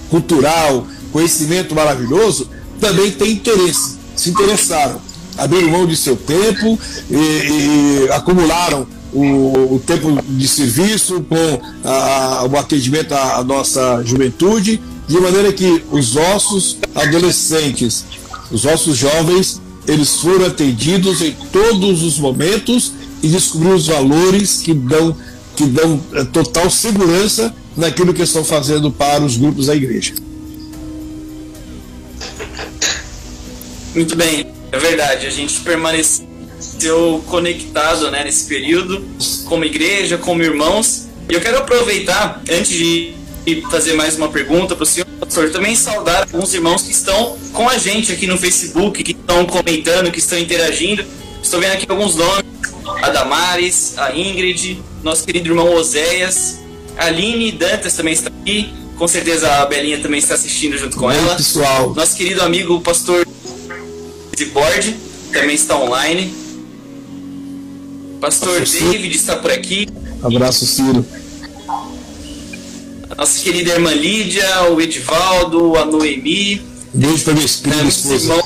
cultural, 0.10 0.88
conhecimento 1.12 1.76
maravilhoso, 1.76 2.50
também 2.80 3.12
tem 3.12 3.32
interesse, 3.32 3.98
se 4.15 4.30
interessaram, 4.30 5.00
abriram 5.38 5.69
mão 5.69 5.86
de 5.86 5.95
seu 5.95 6.15
tempo 6.15 6.80
e, 7.10 7.15
e 7.15 8.12
acumularam 8.12 8.88
o, 9.13 9.76
o, 9.76 9.82
tempo 9.86 10.22
de 10.28 10.48
serviço 10.48 11.22
com 11.22 11.62
a, 11.84 12.48
o 12.50 12.58
atendimento 12.58 13.13
à, 13.13 13.38
à 13.38 13.43
nossa 13.43 14.04
juventude, 14.04 14.82
de 15.08 15.19
maneira 15.19 15.52
que 15.52 15.84
os 15.91 16.13
nossos 16.13 16.78
adolescentes, 16.93 18.06
os 18.52 18.63
nossos 18.63 18.95
jovens, 18.95 19.60
eles 19.88 20.17
foram 20.17 20.45
atendidos 20.45 21.22
em 21.22 21.36
todos 21.52 22.04
os 22.04 22.19
momentos 22.19 22.93
e 23.24 23.28
descobriram 23.28 23.76
os 23.76 23.88
valores 23.88 24.62
que 24.62 24.74
dão 24.74 25.15
que 25.60 25.65
dão 25.65 26.02
é, 26.13 26.24
total 26.24 26.69
segurança 26.69 27.54
naquilo 27.76 28.13
que 28.13 28.22
estão 28.22 28.45
fazendo 28.45 28.89
para 28.89 29.22
os 29.26 29.36
grupos 29.36 29.65
da 29.65 29.76
igreja. 29.76 30.13
Muito 33.93 34.15
bem, 34.15 34.48
é 34.72 34.80
verdade. 34.80 35.28
A 35.28 35.30
gente 35.30 35.60
permaneceu 35.60 37.22
conectado 37.28 38.10
né, 38.10 38.24
nesse 38.24 38.48
período, 38.48 39.06
como 39.43 39.65
igreja, 39.65 40.17
como 40.17 40.41
irmãos. 40.41 41.10
E 41.30 41.34
eu 41.34 41.41
quero 41.41 41.58
aproveitar, 41.58 42.41
antes 42.50 42.72
de 42.72 43.13
fazer 43.69 43.93
mais 43.95 44.15
uma 44.15 44.30
pergunta 44.30 44.78
para 44.78 44.84
o 44.84 44.86
senhor, 44.86 45.06
pastor, 45.19 45.50
também 45.50 45.76
saudar 45.76 46.22
alguns 46.22 46.54
irmãos 46.54 46.84
que 46.84 46.91
estão 46.91 47.38
com 47.52 47.67
a 47.67 47.78
gente 47.78 48.13
aqui 48.13 48.26
no 48.28 48.38
Facebook, 48.38 49.04
que 49.04 49.12
estão 49.12 49.45
comentando, 49.45 50.10
que 50.10 50.19
estão 50.19 50.39
interagindo. 50.39 51.04
Estou 51.43 51.60
vendo 51.60 51.74
aqui 51.74 51.86
alguns 51.89 52.15
nomes: 52.15 52.45
a 53.02 53.10
Damares, 53.10 53.98
a 53.98 54.15
Ingrid, 54.15 54.82
nosso 55.04 55.24
querido 55.24 55.50
irmão 55.50 55.74
Oséias, 55.76 56.60
Aline 56.98 57.52
Dantas 57.52 57.94
também 57.94 58.14
está 58.14 58.30
aqui. 58.30 58.74
Com 58.98 59.08
certeza 59.08 59.50
a 59.50 59.66
Belinha 59.66 60.00
também 60.00 60.20
está 60.20 60.36
assistindo 60.36 60.78
junto 60.78 60.98
com 60.98 61.10
ela. 61.10 61.36
pessoal. 61.36 61.94
Nosso 61.94 62.16
querido 62.18 62.42
amigo 62.42 62.76
o 62.76 62.82
pastor 62.82 63.26
Zibord 64.38 64.96
também 65.32 65.56
está 65.56 65.78
online. 65.78 66.34
Pastor 68.20 68.60
David 68.60 69.16
está 69.16 69.38
por 69.38 69.52
aqui. 69.52 69.88
Abraço, 70.22 70.66
Ciro. 70.66 71.06
Nossa 73.18 73.42
querida 73.42 73.72
irmã 73.72 73.94
Lídia, 73.94 74.64
o 74.72 74.82
Edivaldo, 74.82 75.78
a 75.78 75.86
Noemi. 75.86 76.62
Beijo 76.94 77.24
pra 77.24 77.34
minha 77.34 77.48
querida 77.48 77.84
esposa. 77.84 78.44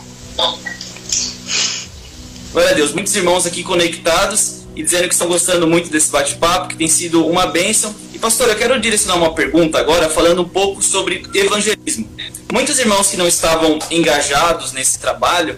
Glória 2.51 2.69
a 2.69 2.73
Deus, 2.73 2.93
muitos 2.93 3.15
irmãos 3.15 3.47
aqui 3.47 3.63
conectados 3.63 4.62
e 4.75 4.83
dizendo 4.83 5.07
que 5.07 5.13
estão 5.13 5.27
gostando 5.27 5.67
muito 5.67 5.89
desse 5.89 6.09
bate-papo, 6.09 6.69
que 6.69 6.75
tem 6.75 6.87
sido 6.87 7.25
uma 7.25 7.45
bênção. 7.45 7.93
E 8.13 8.19
pastor, 8.19 8.49
eu 8.49 8.55
quero 8.55 8.79
direcionar 8.79 9.15
uma 9.15 9.33
pergunta 9.33 9.79
agora 9.79 10.09
falando 10.09 10.41
um 10.41 10.47
pouco 10.47 10.81
sobre 10.81 11.23
evangelismo. 11.33 12.09
Muitos 12.51 12.79
irmãos 12.79 13.09
que 13.09 13.17
não 13.17 13.27
estavam 13.27 13.79
engajados 13.89 14.71
nesse 14.73 14.99
trabalho 14.99 15.57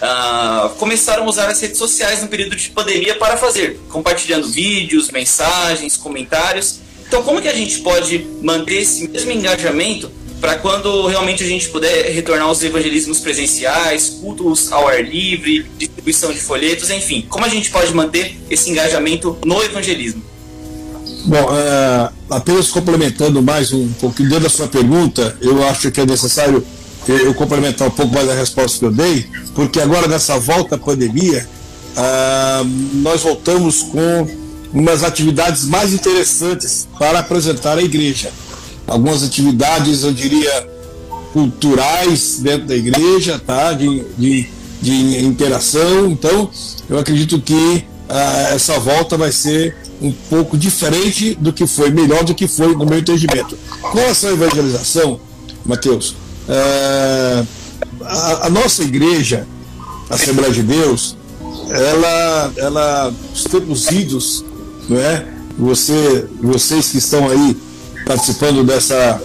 ah, 0.00 0.70
começaram 0.78 1.24
a 1.24 1.28
usar 1.28 1.48
as 1.48 1.60
redes 1.60 1.78
sociais 1.78 2.22
no 2.22 2.28
período 2.28 2.56
de 2.56 2.70
pandemia 2.70 3.14
para 3.14 3.36
fazer, 3.36 3.80
compartilhando 3.88 4.48
vídeos, 4.48 5.10
mensagens, 5.10 5.96
comentários. 5.96 6.80
Então, 7.06 7.22
como 7.22 7.40
que 7.40 7.48
a 7.48 7.54
gente 7.54 7.80
pode 7.80 8.26
manter 8.42 8.82
esse 8.82 9.06
mesmo 9.06 9.30
engajamento 9.30 10.10
para 10.42 10.56
quando 10.56 11.06
realmente 11.06 11.44
a 11.44 11.46
gente 11.46 11.68
puder 11.68 12.12
retornar 12.12 12.48
aos 12.48 12.60
evangelismos 12.64 13.20
presenciais, 13.20 14.08
cultos 14.20 14.72
ao 14.72 14.88
ar 14.88 15.00
livre, 15.00 15.64
distribuição 15.78 16.32
de 16.32 16.40
folhetos, 16.40 16.90
enfim, 16.90 17.24
como 17.28 17.44
a 17.44 17.48
gente 17.48 17.70
pode 17.70 17.94
manter 17.94 18.36
esse 18.50 18.68
engajamento 18.68 19.38
no 19.44 19.62
evangelismo? 19.62 20.20
Bom, 21.26 21.48
é, 21.56 22.10
apenas 22.28 22.70
complementando 22.70 23.40
mais 23.40 23.72
um 23.72 23.88
pouquinho 23.92 24.30
dentro 24.30 24.42
da 24.42 24.50
sua 24.50 24.66
pergunta, 24.66 25.38
eu 25.40 25.64
acho 25.68 25.92
que 25.92 26.00
é 26.00 26.06
necessário 26.06 26.66
eu 27.06 27.32
complementar 27.34 27.86
um 27.86 27.92
pouco 27.92 28.12
mais 28.12 28.28
a 28.28 28.34
resposta 28.34 28.80
que 28.80 28.84
eu 28.84 28.90
dei, 28.90 29.24
porque 29.54 29.80
agora 29.80 30.08
nessa 30.08 30.40
volta 30.40 30.74
à 30.74 30.78
pandemia, 30.78 31.48
ah, 31.96 32.64
nós 32.94 33.20
voltamos 33.20 33.84
com 33.84 34.26
umas 34.74 35.04
atividades 35.04 35.66
mais 35.66 35.92
interessantes 35.92 36.88
para 36.98 37.20
apresentar 37.20 37.78
à 37.78 37.82
igreja. 37.82 38.32
Algumas 38.86 39.22
atividades, 39.22 40.02
eu 40.02 40.12
diria, 40.12 40.68
culturais 41.32 42.38
dentro 42.40 42.66
da 42.66 42.76
igreja, 42.76 43.40
tá? 43.44 43.72
de, 43.72 44.04
de, 44.18 44.48
de 44.80 45.24
interação. 45.24 46.06
Então, 46.06 46.50
eu 46.88 46.98
acredito 46.98 47.40
que 47.40 47.84
ah, 48.08 48.50
essa 48.52 48.78
volta 48.78 49.16
vai 49.16 49.32
ser 49.32 49.76
um 50.00 50.12
pouco 50.12 50.58
diferente 50.58 51.34
do 51.34 51.52
que 51.52 51.66
foi, 51.66 51.90
melhor 51.90 52.24
do 52.24 52.34
que 52.34 52.46
foi 52.46 52.74
no 52.74 52.84
meu 52.84 52.98
entendimento. 52.98 53.56
Com 53.80 53.98
à 53.98 54.30
evangelização, 54.30 55.20
Mateus, 55.64 56.16
é, 56.48 57.44
a, 58.04 58.46
a 58.46 58.50
nossa 58.50 58.82
igreja, 58.82 59.46
a 60.10 60.14
Assembleia 60.14 60.52
de 60.52 60.62
Deus, 60.62 61.16
ela, 61.70 62.52
ela, 62.56 63.14
os 63.32 63.44
tempos 63.44 63.90
idos, 63.90 64.44
não 64.88 64.98
é? 64.98 65.26
Você, 65.58 66.26
vocês 66.42 66.90
que 66.90 66.98
estão 66.98 67.28
aí 67.28 67.56
participando 68.04 68.64
dessa, 68.64 69.20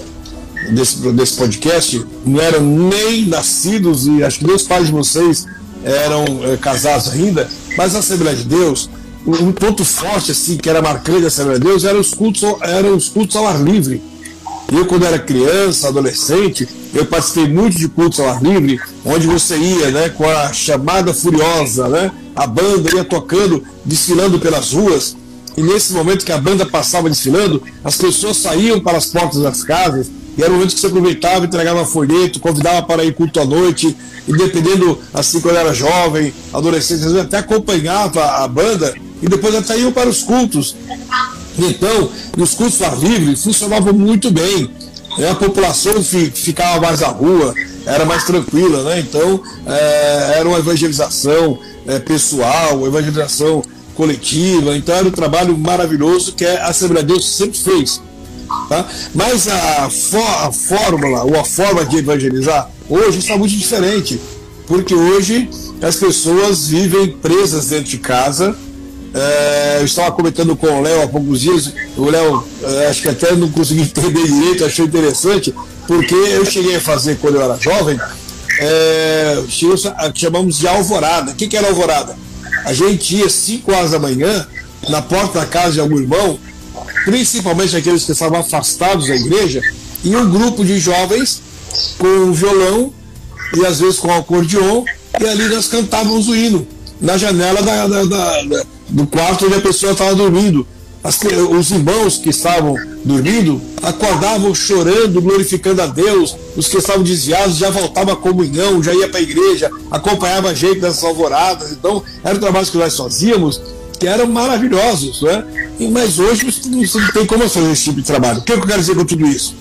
desse, 0.72 0.98
desse 1.12 1.34
podcast, 1.34 2.06
não 2.26 2.40
eram 2.40 2.62
nem 2.62 3.26
nascidos 3.26 4.08
e 4.08 4.24
acho 4.24 4.40
que 4.40 4.46
nem 4.46 4.56
os 4.56 4.64
pais 4.64 4.88
de 4.88 4.92
vocês 4.92 5.46
eram 5.84 6.26
é, 6.44 6.58
casados 6.58 7.10
ainda, 7.10 7.50
mas 7.78 7.96
a 7.96 8.00
Assembleia 8.00 8.36
de 8.36 8.44
Deus, 8.44 8.90
um, 9.26 9.52
ponto 9.52 9.84
forte 9.84 10.32
assim 10.32 10.58
que 10.58 10.70
era 10.70 10.82
marcante 10.82 11.22
da 11.22 11.28
Assembleia 11.28 11.60
de 11.60 11.66
Deus 11.66 11.84
eram 11.84 12.00
os 12.00 12.14
cultos, 12.14 12.44
eram 12.62 12.96
os 12.96 13.10
cultos 13.10 13.36
ao 13.36 13.48
ar 13.48 13.62
livre. 13.62 14.02
Eu, 14.72 14.86
quando 14.86 15.06
era 15.06 15.18
criança, 15.18 15.88
adolescente, 15.88 16.68
eu 16.94 17.06
participei 17.06 17.48
muito 17.48 17.78
de 17.78 17.88
cultos 17.88 18.20
ao 18.20 18.30
ar 18.30 18.42
livre, 18.44 18.80
onde 19.06 19.26
você 19.26 19.58
ia 19.58 19.92
né, 19.92 20.10
com 20.10 20.30
a 20.30 20.52
chamada 20.52 21.14
furiosa, 21.14 21.88
né, 21.88 22.12
a 22.36 22.46
banda 22.46 22.94
ia 22.94 23.06
tocando, 23.06 23.64
desfilando 23.86 24.40
pelas 24.40 24.74
ruas, 24.74 25.16
e 25.58 25.62
nesse 25.64 25.92
momento 25.94 26.24
que 26.24 26.32
a 26.32 26.38
banda 26.38 26.66
passava 26.66 27.10
desfilando, 27.10 27.62
as 27.84 27.98
pessoas 27.98 28.38
saíam 28.38 28.80
para 28.80 28.98
as 28.98 29.08
portas 29.08 29.42
das 29.42 29.64
casas, 29.64 30.08
e 30.38 30.42
era 30.44 30.52
o 30.52 30.54
momento 30.54 30.76
que 30.76 30.80
você 30.80 30.86
aproveitava, 30.88 31.46
entregava 31.46 31.84
folheto, 31.84 32.40
convidava 32.40 32.84
para 32.84 33.04
ir 33.04 33.14
culto 33.16 33.40
à 33.40 33.46
noite, 33.46 33.98
e 34.28 34.32
dependendo, 34.34 35.00
assim, 35.14 35.42
quando 35.42 35.56
era 35.58 35.74
jovem, 35.74 36.32
adolescente, 36.54 37.00
às 37.00 37.12
vezes 37.12 37.18
até 37.18 37.38
acompanhava 37.40 38.24
a 38.24 38.48
banda, 38.48 38.94
e 39.22 39.28
depois 39.28 39.56
até 39.56 39.80
iam 39.80 39.92
para 39.92 40.08
os 40.08 40.22
cultos. 40.22 40.76
Então, 41.58 42.12
os 42.38 42.54
cultos 42.54 42.80
ao 42.84 42.96
livre 43.00 43.36
funcionavam 43.36 43.92
muito 43.94 44.30
bem. 44.30 44.70
né? 45.18 45.32
A 45.32 45.36
população 45.36 46.04
fi- 46.04 46.30
ficava 46.30 46.80
mais 46.82 47.02
à 47.02 47.08
rua, 47.08 47.56
era 47.84 48.06
mais 48.06 48.26
tranquila, 48.26 48.84
né? 48.84 49.00
Então, 49.00 49.42
é, 49.66 50.34
era 50.38 50.48
uma 50.48 50.60
evangelização 50.60 51.58
é, 51.88 51.98
pessoal, 51.98 52.78
uma 52.78 52.88
evangelização 52.88 53.64
coletiva. 53.98 54.78
Então, 54.78 54.96
era 54.96 55.08
um 55.08 55.12
trabalho 55.12 55.58
maravilhoso 55.58 56.34
que 56.34 56.46
a 56.46 56.68
Assembleia 56.68 57.04
de 57.04 57.14
Deus 57.14 57.28
sempre 57.36 57.58
fez. 57.58 58.00
Tá? 58.70 58.86
Mas 59.14 59.48
a, 59.48 59.86
a 59.86 60.52
fórmula 60.52 61.24
ou 61.24 61.38
a 61.38 61.44
forma 61.44 61.84
de 61.84 61.98
evangelizar 61.98 62.70
hoje 62.88 63.20
está 63.20 63.36
muito 63.36 63.54
diferente, 63.58 64.22
porque 64.66 64.94
hoje 64.94 65.50
as 65.82 65.98
pessoas 65.98 66.68
vivem 66.68 67.10
presas 67.10 67.68
dentro 67.68 67.90
de 67.90 67.98
casa. 67.98 68.56
É, 69.14 69.78
eu 69.80 69.86
estava 69.86 70.12
comentando 70.12 70.56
com 70.56 70.68
o 70.68 70.82
Léo 70.82 71.02
há 71.02 71.08
poucos 71.08 71.42
dias, 71.42 71.74
o 71.98 72.06
Léo 72.06 72.44
é, 72.62 72.88
acho 72.88 73.02
que 73.02 73.10
até 73.10 73.36
não 73.36 73.50
consegui 73.50 73.82
entender 73.98 74.28
direito, 74.28 74.64
achei 74.64 74.86
interessante, 74.86 75.54
porque 75.88 76.14
eu 76.14 76.46
cheguei 76.46 76.76
a 76.76 76.82
fazer 76.82 77.18
quando 77.18 77.36
eu 77.36 77.42
era 77.42 77.58
jovem, 77.58 78.00
é, 78.60 79.44
chamamos 80.14 80.60
de 80.60 80.68
alvorada. 80.68 81.32
O 81.32 81.36
que, 81.36 81.48
que 81.48 81.58
era 81.58 81.68
alvorada? 81.68 82.16
A 82.68 82.74
gente 82.74 83.16
ia 83.16 83.30
5 83.30 83.72
horas 83.74 83.92
da 83.92 84.00
manhã 84.00 84.46
na 84.90 85.02
porta 85.02 85.40
da 85.40 85.46
casa 85.46 85.72
de 85.76 85.80
algum 85.80 85.98
irmão, 86.02 86.38
principalmente 87.06 87.78
aqueles 87.78 88.04
que 88.04 88.12
estavam 88.12 88.40
afastados 88.42 89.08
da 89.08 89.16
igreja, 89.16 89.62
e 90.04 90.14
um 90.14 90.30
grupo 90.30 90.66
de 90.66 90.78
jovens 90.78 91.42
com 91.98 92.34
violão 92.34 92.92
e 93.56 93.66
às 93.66 93.80
vezes 93.80 94.00
com 94.00 94.10
um 94.10 94.18
acordeon, 94.18 94.84
e 95.18 95.26
ali 95.26 95.48
nós 95.48 95.68
cantávamos 95.68 96.28
o 96.28 96.36
hino 96.36 96.68
na 97.00 97.18
janela 97.18 97.62
da- 97.62 97.88
da- 97.88 98.04
da- 98.04 98.64
do 98.90 99.08
quarto 99.08 99.46
onde 99.46 99.56
a 99.56 99.62
pessoa 99.62 99.94
estava 99.94 100.14
dormindo. 100.14 100.68
As 101.08 101.18
os 101.58 101.72
irmãos 101.72 102.18
que 102.18 102.32
estavam 102.32 102.76
dormindo 103.06 103.62
acordavam 103.82 104.54
chorando, 104.54 105.22
glorificando 105.22 105.82
a 105.82 105.88
Deus. 105.88 106.36
Os 106.58 106.68
que 106.68 106.76
estavam 106.76 107.02
desviados 107.02 107.56
já 107.56 107.70
voltavam 107.70 108.14
à 108.14 108.18
comunhão, 108.18 108.84
já 108.84 108.94
ia 108.94 109.08
para 109.08 109.22
a 109.22 109.24
igreja, 109.24 109.72
acompanhava 109.90 110.50
a 110.50 110.54
gente 110.54 110.82
nessas 110.82 111.06
alvoradas. 111.06 111.72
Então, 111.72 112.04
eram 112.26 112.42
trabalhos 112.42 112.70
que 112.70 112.78
nós 112.78 112.98
fazíamos 112.98 113.62
que 113.98 114.06
eram 114.06 114.28
maravilhosos, 114.28 115.22
né? 115.22 115.46
Mas 115.92 116.20
hoje 116.20 116.46
não 116.66 117.12
tem 117.14 117.26
como 117.26 117.48
fazer 117.48 117.72
esse 117.72 117.86
tipo 117.86 118.02
de 118.02 118.06
trabalho. 118.06 118.40
O 118.40 118.44
que 118.44 118.52
eu 118.52 118.62
quero 118.62 118.82
dizer 118.82 118.96
com 118.96 119.06
tudo 119.06 119.26
isso? 119.26 119.56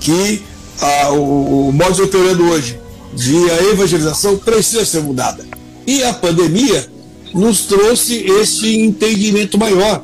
Que 0.00 0.42
ah, 0.80 1.12
o, 1.12 1.68
o 1.68 1.72
modo 1.72 1.94
de 1.94 2.02
operando 2.02 2.44
hoje 2.50 2.78
de 3.14 3.50
a 3.50 3.72
evangelização 3.72 4.36
precisa 4.36 4.84
ser 4.84 5.00
mudada. 5.00 5.46
E 5.86 6.04
a 6.04 6.12
pandemia 6.12 6.86
nos 7.32 7.62
trouxe 7.62 8.24
esse 8.40 8.78
entendimento 8.78 9.58
maior, 9.58 10.02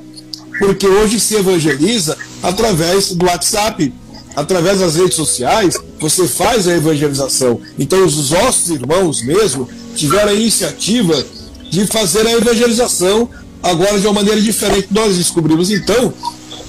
porque 0.60 0.86
hoje 0.86 1.18
se 1.18 1.34
evangeliza 1.36 2.16
através 2.42 3.12
do 3.12 3.24
WhatsApp, 3.24 3.92
através 4.36 4.78
das 4.80 4.94
redes 4.94 5.16
sociais, 5.16 5.74
você 5.98 6.28
faz 6.28 6.68
a 6.68 6.76
evangelização. 6.76 7.60
Então 7.78 8.04
os 8.04 8.30
nossos 8.30 8.68
irmãos 8.68 9.22
mesmo 9.22 9.66
tiveram 9.96 10.30
a 10.30 10.34
iniciativa 10.34 11.24
de 11.70 11.86
fazer 11.86 12.26
a 12.26 12.32
evangelização 12.32 13.28
agora 13.62 13.98
de 13.98 14.06
uma 14.06 14.12
maneira 14.14 14.40
diferente. 14.40 14.88
Nós 14.90 15.16
descobrimos 15.16 15.70
então 15.70 16.12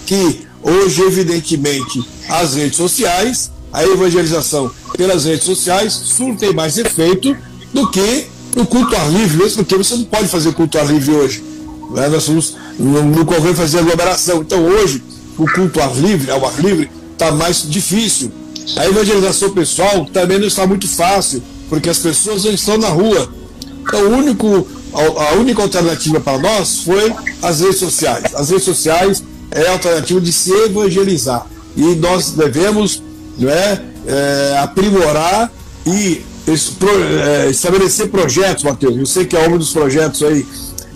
que 0.06 0.48
hoje, 0.64 1.02
evidentemente, 1.02 2.02
as 2.30 2.56
redes 2.56 2.78
sociais, 2.78 3.52
a 3.74 3.84
evangelização 3.84 4.72
pelas 4.98 5.26
redes 5.26 5.44
sociais 5.44 5.92
surtem 5.94 6.54
mais 6.54 6.78
efeito 6.78 7.36
do 7.74 7.90
que 7.92 8.28
no 8.56 8.66
culto 8.66 8.96
ao 8.96 9.10
livre, 9.10 9.38
mesmo 9.38 9.64
porque 9.64 9.78
você 9.78 9.96
não 9.96 10.06
pode 10.06 10.28
fazer 10.30 10.54
culto 10.54 10.78
ao 10.78 10.86
livre 10.86 11.12
hoje. 11.12 11.44
Né? 11.92 12.08
Nós 12.08 12.24
somos, 12.24 12.56
não 12.80 13.26
convém 13.26 13.54
fazer 13.54 13.80
aglomeração. 13.80 14.42
Então 14.42 14.64
hoje, 14.66 15.04
o 15.38 15.46
culto 15.46 15.80
ao 15.80 15.90
ar 15.90 15.96
livre, 15.96 16.32
ao 16.32 16.46
ar 16.46 16.60
livre, 16.60 16.90
está 17.14 17.32
mais 17.32 17.70
difícil. 17.70 18.32
A 18.76 18.88
evangelização 18.88 19.52
pessoal 19.52 20.06
também 20.12 20.40
não 20.40 20.48
está 20.48 20.66
muito 20.66 20.88
fácil, 20.88 21.42
porque 21.70 21.90
as 21.90 22.00
pessoas 22.00 22.44
não 22.44 22.52
estão 22.52 22.78
na 22.78 22.90
rua. 22.90 23.32
Então, 23.82 24.08
o 24.08 24.18
único, 24.18 24.68
a, 24.94 25.34
única 25.34 25.62
alternativa 25.62 26.20
para 26.20 26.38
nós 26.38 26.82
foi 26.84 27.14
as 27.42 27.62
redes 27.62 27.80
sociais. 27.80 28.24
As 28.36 28.50
redes 28.50 28.64
sociais 28.64 29.24
é 29.50 29.68
a 29.68 29.74
alternativa 29.74 30.22
de 30.22 30.32
se 30.32 30.52
evangelizar. 30.52 31.46
E 31.76 31.96
nós 31.96 32.32
devemos 32.32 33.02
não 33.38 33.50
é, 33.50 33.82
é 34.06 34.58
aprimorar 34.60 35.52
e 35.86 36.22
é, 36.48 37.50
estabelecer 37.50 38.10
projetos, 38.10 38.64
Matheus. 38.64 38.98
Eu 38.98 39.06
sei 39.06 39.26
que 39.26 39.36
é 39.36 39.48
um 39.48 39.58
dos 39.58 39.72
projetos 39.72 40.24
aí, 40.24 40.46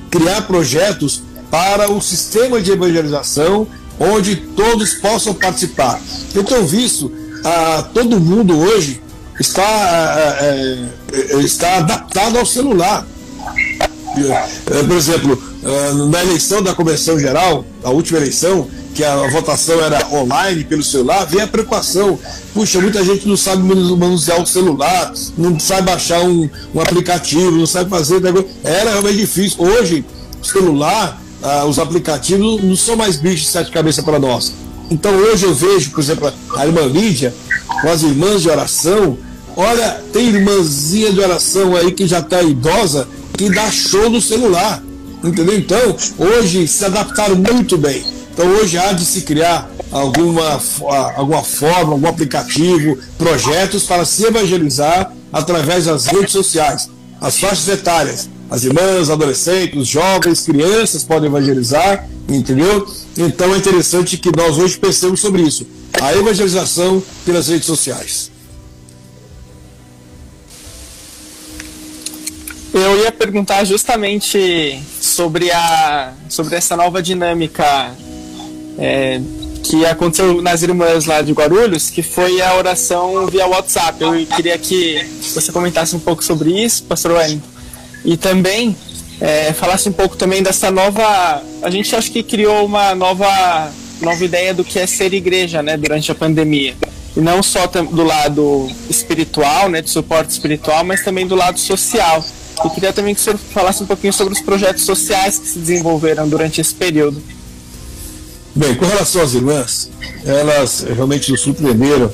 criar 0.10 0.42
projetos 0.42 1.24
para 1.50 1.92
o 1.92 2.02
sistema 2.02 2.62
de 2.62 2.72
evangelização 2.72 3.68
onde 4.00 4.36
todos 4.36 4.96
possam 4.96 5.34
participar. 5.34 6.00
Eu 6.34 6.44
tenho 6.44 6.66
visto 6.66 7.12
a 7.44 7.84
todo 7.84 8.20
mundo 8.20 8.58
hoje 8.58 9.02
está, 9.40 10.38
é, 10.42 10.86
está 11.40 11.78
adaptado 11.78 12.38
ao 12.38 12.46
celular. 12.46 13.06
É, 14.18 14.84
por 14.84 14.96
exemplo, 14.96 15.42
é, 15.64 15.94
na 16.10 16.24
eleição 16.24 16.62
da 16.62 16.74
Convenção 16.74 17.20
Geral, 17.20 17.66
a 17.84 17.90
última 17.90 18.18
eleição, 18.18 18.68
que 18.94 19.04
a 19.04 19.28
votação 19.30 19.82
era 19.82 20.08
online 20.08 20.64
pelo 20.64 20.82
celular, 20.82 21.26
vem 21.26 21.42
a 21.42 21.48
preocupação. 21.48 22.18
Puxa, 22.54 22.80
muita 22.80 23.04
gente 23.04 23.28
não 23.28 23.36
sabe 23.36 23.62
manusear 23.62 24.42
o 24.42 24.46
celular, 24.46 25.14
não 25.38 25.60
sabe 25.60 25.82
baixar 25.84 26.22
um, 26.22 26.50
um 26.74 26.80
aplicativo, 26.80 27.52
não 27.52 27.66
sabe 27.66 27.90
fazer. 27.90 28.22
Era 28.64 28.92
realmente 28.92 29.18
difícil. 29.18 29.62
Hoje, 29.62 30.06
celular, 30.42 31.22
ah, 31.46 31.64
os 31.66 31.78
aplicativos 31.78 32.64
não 32.64 32.76
são 32.76 32.96
mais 32.96 33.18
bichos 33.18 33.42
de 33.42 33.48
sete 33.48 33.70
cabeças 33.70 34.04
para 34.04 34.18
nós. 34.18 34.52
Então 34.90 35.16
hoje 35.16 35.46
eu 35.46 35.54
vejo, 35.54 35.92
por 35.92 36.00
exemplo, 36.00 36.34
a 36.58 36.66
irmã 36.66 36.82
Lídia, 36.82 37.32
com 37.82 37.88
as 37.88 38.02
irmãs 38.02 38.42
de 38.42 38.50
oração. 38.50 39.16
Olha, 39.56 40.04
tem 40.12 40.28
irmãzinha 40.28 41.14
de 41.14 41.20
oração 41.20 41.76
aí 41.76 41.92
que 41.92 42.08
já 42.08 42.20
está 42.20 42.42
idosa, 42.42 43.08
que 43.38 43.48
dá 43.50 43.70
show 43.70 44.10
no 44.10 44.20
celular. 44.20 44.82
Entendeu? 45.24 45.56
Então, 45.56 45.96
hoje 46.18 46.68
se 46.68 46.84
adaptaram 46.84 47.36
muito 47.36 47.78
bem. 47.78 48.04
Então 48.34 48.48
hoje 48.48 48.78
há 48.78 48.92
de 48.92 49.06
se 49.06 49.22
criar 49.22 49.70
alguma, 49.92 50.60
alguma 51.16 51.44
forma, 51.44 51.94
algum 51.94 52.08
aplicativo, 52.08 52.98
projetos 53.18 53.84
para 53.84 54.04
se 54.04 54.26
evangelizar 54.26 55.14
através 55.32 55.86
das 55.86 56.08
redes 56.08 56.32
sociais. 56.32 56.90
As 57.22 57.40
faixas 57.40 57.68
etárias, 57.70 58.30
as 58.50 58.64
irmãs, 58.64 59.10
adolescentes, 59.10 59.80
os 59.80 59.88
jovens, 59.88 60.42
crianças 60.42 61.04
podem 61.04 61.30
evangelizar, 61.30 62.08
entendeu? 62.30 62.88
Então 63.18 63.54
é 63.54 63.58
interessante 63.58 64.18
que 64.18 64.30
nós 64.36 64.58
hoje 64.58 64.78
pensemos 64.78 65.20
sobre 65.20 65.42
isso. 65.42 65.66
A 66.02 66.14
evangelização 66.14 67.02
pelas 67.26 67.48
redes 67.48 67.66
sociais. 67.66 68.32
Eu 72.74 73.04
ia 73.04 73.12
perguntar 73.12 73.64
justamente 73.64 74.82
sobre, 75.00 75.50
a, 75.50 76.14
sobre 76.28 76.56
essa 76.56 76.76
nova 76.76 77.02
dinâmica 77.02 77.96
é, 78.78 79.22
que 79.64 79.86
aconteceu 79.86 80.42
nas 80.42 80.62
irmãs 80.62 81.06
lá 81.06 81.22
de 81.22 81.32
Guarulhos, 81.32 81.90
que 81.90 82.04
foi 82.04 82.42
a 82.42 82.56
oração 82.56 83.26
via 83.28 83.48
WhatsApp. 83.48 84.04
Eu 84.04 84.26
queria 84.26 84.58
que 84.58 85.04
você 85.34 85.54
comentasse 85.54 85.96
um 85.96 86.00
pouco 86.00 86.22
sobre 86.22 86.52
isso, 86.52 86.84
pastor 86.84 87.14
Wellington. 87.14 87.55
E 88.06 88.16
também 88.16 88.78
é, 89.20 89.52
falasse 89.54 89.90
um 89.90 89.92
pouco 89.92 90.16
também 90.16 90.44
dessa 90.44 90.70
nova. 90.70 91.42
A 91.62 91.70
gente 91.70 91.96
acho 91.96 92.12
que 92.12 92.22
criou 92.22 92.66
uma 92.66 92.94
nova, 92.94 93.72
nova 94.02 94.24
ideia 94.24 94.54
do 94.54 94.64
que 94.64 94.78
é 94.78 94.86
ser 94.86 95.14
igreja 95.14 95.62
né, 95.64 95.76
durante 95.76 96.12
a 96.12 96.16
pandemia. 96.16 96.76
E 97.18 97.20
não 97.20 97.42
só 97.42 97.66
do 97.68 98.04
lado 98.04 98.70
espiritual, 98.90 99.70
né, 99.70 99.82
de 99.82 99.90
suporte 99.90 100.32
espiritual, 100.32 100.84
mas 100.84 101.04
também 101.04 101.26
do 101.26 101.36
lado 101.36 101.60
social. 101.60 102.24
Eu 102.64 102.70
queria 102.70 102.94
também 102.94 103.14
que 103.16 103.22
o 103.22 103.24
senhor 103.24 103.38
falasse 103.38 103.84
um 103.84 103.86
pouquinho 103.86 104.14
sobre 104.14 104.34
os 104.34 104.42
projetos 104.42 104.84
sociais 104.84 105.40
que 105.40 105.48
se 105.48 105.60
desenvolveram 105.60 106.28
durante 106.28 106.62
esse 106.62 106.74
período. 106.74 107.22
Bem, 108.54 108.76
com 108.76 108.86
relação 108.86 109.22
às 109.22 109.34
irmãs, 109.34 109.90
elas 110.26 110.86
realmente 110.96 111.32
nos 111.32 111.42
surpreenderam 111.42 112.12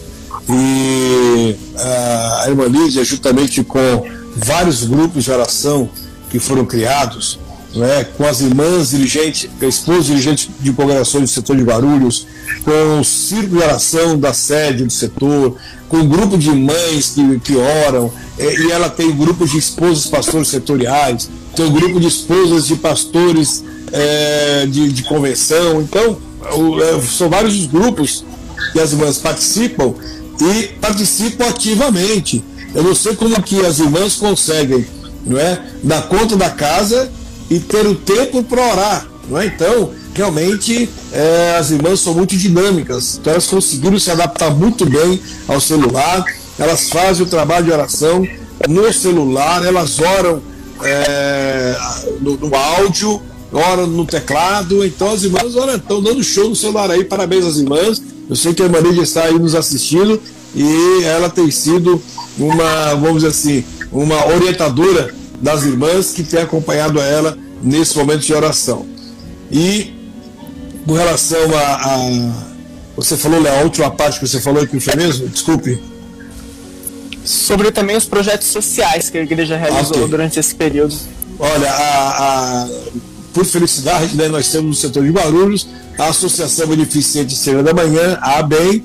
e 0.49 1.55
a 1.77 2.45
irmã 2.47 2.65
Lídia, 2.65 3.03
juntamente 3.03 3.63
com 3.63 4.20
vários 4.35 4.83
grupos 4.83 5.23
de 5.23 5.31
oração 5.31 5.89
que 6.29 6.39
foram 6.39 6.65
criados, 6.65 7.39
né, 7.75 8.05
com 8.17 8.25
as 8.25 8.41
irmãs 8.41 8.89
dirigentes, 8.89 9.49
a 9.61 9.65
esposa 9.65 10.03
dirigente 10.03 10.51
de 10.59 10.73
congregações 10.73 11.23
do 11.23 11.33
setor 11.33 11.55
de 11.55 11.63
Guarulhos, 11.63 12.27
com 12.63 12.99
o 12.99 13.03
círculo 13.03 13.59
de 13.59 13.63
oração 13.63 14.19
da 14.19 14.33
sede 14.33 14.83
do 14.83 14.91
setor, 14.91 15.55
com 15.87 15.97
o 15.97 16.07
grupo 16.07 16.37
de 16.37 16.51
mães 16.51 17.09
que, 17.09 17.39
que 17.39 17.55
oram, 17.55 18.11
e 18.37 18.71
ela 18.71 18.89
tem 18.89 19.15
grupos 19.15 19.51
de 19.51 19.57
esposas 19.57 20.07
pastores 20.07 20.47
setoriais, 20.49 21.29
tem 21.55 21.65
um 21.65 21.71
grupo 21.71 21.99
de 21.99 22.07
esposas 22.07 22.67
de 22.67 22.75
pastores 22.75 23.63
é, 23.91 24.65
de, 24.67 24.91
de 24.91 25.03
convenção. 25.03 25.81
Então, 25.81 26.17
é, 26.81 27.01
são 27.01 27.29
vários 27.29 27.55
os 27.55 27.65
grupos 27.67 28.23
que 28.71 28.79
as 28.79 28.91
irmãs 28.93 29.17
participam 29.17 29.93
e 30.39 30.67
participam 30.79 31.45
ativamente. 31.47 32.43
Eu 32.73 32.83
não 32.83 32.95
sei 32.95 33.15
como 33.15 33.41
que 33.41 33.65
as 33.65 33.79
irmãs 33.79 34.15
conseguem, 34.15 34.85
não 35.25 35.37
é, 35.37 35.61
dar 35.83 36.03
conta 36.07 36.35
da 36.35 36.49
casa 36.49 37.11
e 37.49 37.59
ter 37.59 37.85
o 37.85 37.95
tempo 37.95 38.43
para 38.43 38.61
orar, 38.61 39.07
não 39.29 39.39
é? 39.39 39.45
Então, 39.45 39.91
realmente, 40.13 40.89
é, 41.11 41.57
as 41.59 41.71
irmãs 41.71 41.99
são 41.99 42.13
muito 42.13 42.35
dinâmicas. 42.37 43.17
Então, 43.19 43.33
elas 43.33 43.47
conseguiram 43.47 43.99
se 43.99 44.09
adaptar 44.09 44.51
muito 44.51 44.85
bem 44.85 45.19
ao 45.47 45.59
celular. 45.59 46.23
Elas 46.57 46.89
fazem 46.89 47.25
o 47.25 47.29
trabalho 47.29 47.65
de 47.65 47.71
oração 47.71 48.25
no 48.67 48.91
celular. 48.93 49.65
Elas 49.65 49.99
oram 49.99 50.41
é, 50.83 51.75
no, 52.21 52.37
no 52.37 52.55
áudio 52.55 53.21
ora 53.51 53.85
no 53.85 54.05
teclado. 54.05 54.85
Então 54.85 55.11
as 55.11 55.23
irmãs 55.23 55.53
estão 55.53 56.01
dando 56.01 56.23
show 56.23 56.49
no 56.49 56.55
celular 56.55 56.89
aí. 56.89 57.03
Parabéns 57.03 57.45
às 57.45 57.57
irmãs. 57.57 58.01
Eu 58.29 58.35
sei 58.35 58.53
que 58.53 58.63
a 58.63 58.67
Lídia 58.67 59.01
está 59.01 59.23
aí 59.23 59.37
nos 59.37 59.55
assistindo 59.55 60.21
e 60.55 61.03
ela 61.03 61.29
tem 61.29 61.49
sido 61.51 62.01
uma, 62.37 62.95
vamos 62.95 63.23
dizer 63.23 63.27
assim, 63.27 63.63
uma 63.91 64.27
orientadora 64.27 65.13
das 65.41 65.63
irmãs 65.63 66.11
que 66.11 66.23
tem 66.23 66.41
acompanhado 66.41 66.99
ela 66.99 67.37
nesse 67.61 67.97
momento 67.97 68.21
de 68.21 68.33
oração. 68.33 68.85
E 69.51 69.93
com 70.85 70.93
relação 70.93 71.39
a, 71.55 71.75
a 71.75 72.51
você 72.95 73.17
falou, 73.17 73.41
Léo, 73.41 73.59
a 73.59 73.63
última 73.63 73.89
parte 73.89 74.19
que 74.19 74.27
você 74.27 74.39
falou 74.39 74.65
que 74.67 74.79
foi 74.79 74.95
mesmo? 74.95 75.27
Desculpe. 75.27 75.81
Sobre 77.23 77.71
também 77.71 77.95
os 77.95 78.05
projetos 78.05 78.47
sociais 78.47 79.09
que 79.09 79.17
a 79.17 79.21
igreja 79.21 79.55
realizou 79.57 79.97
okay. 79.97 80.07
durante 80.07 80.39
esse 80.39 80.53
período. 80.53 80.95
Olha, 81.39 81.71
a, 81.71 82.63
a 82.63 82.67
por 83.33 83.45
felicidade, 83.45 84.15
né, 84.15 84.27
nós 84.27 84.49
temos 84.49 84.67
no 84.67 84.73
setor 84.73 85.03
de 85.03 85.09
Guarulhos 85.11 85.67
a 85.97 86.07
Associação 86.07 86.67
Beneficente 86.67 87.33
Estrela 87.33 87.63
da 87.63 87.73
Manhã, 87.73 88.17
a 88.21 88.39
ABEM, 88.39 88.83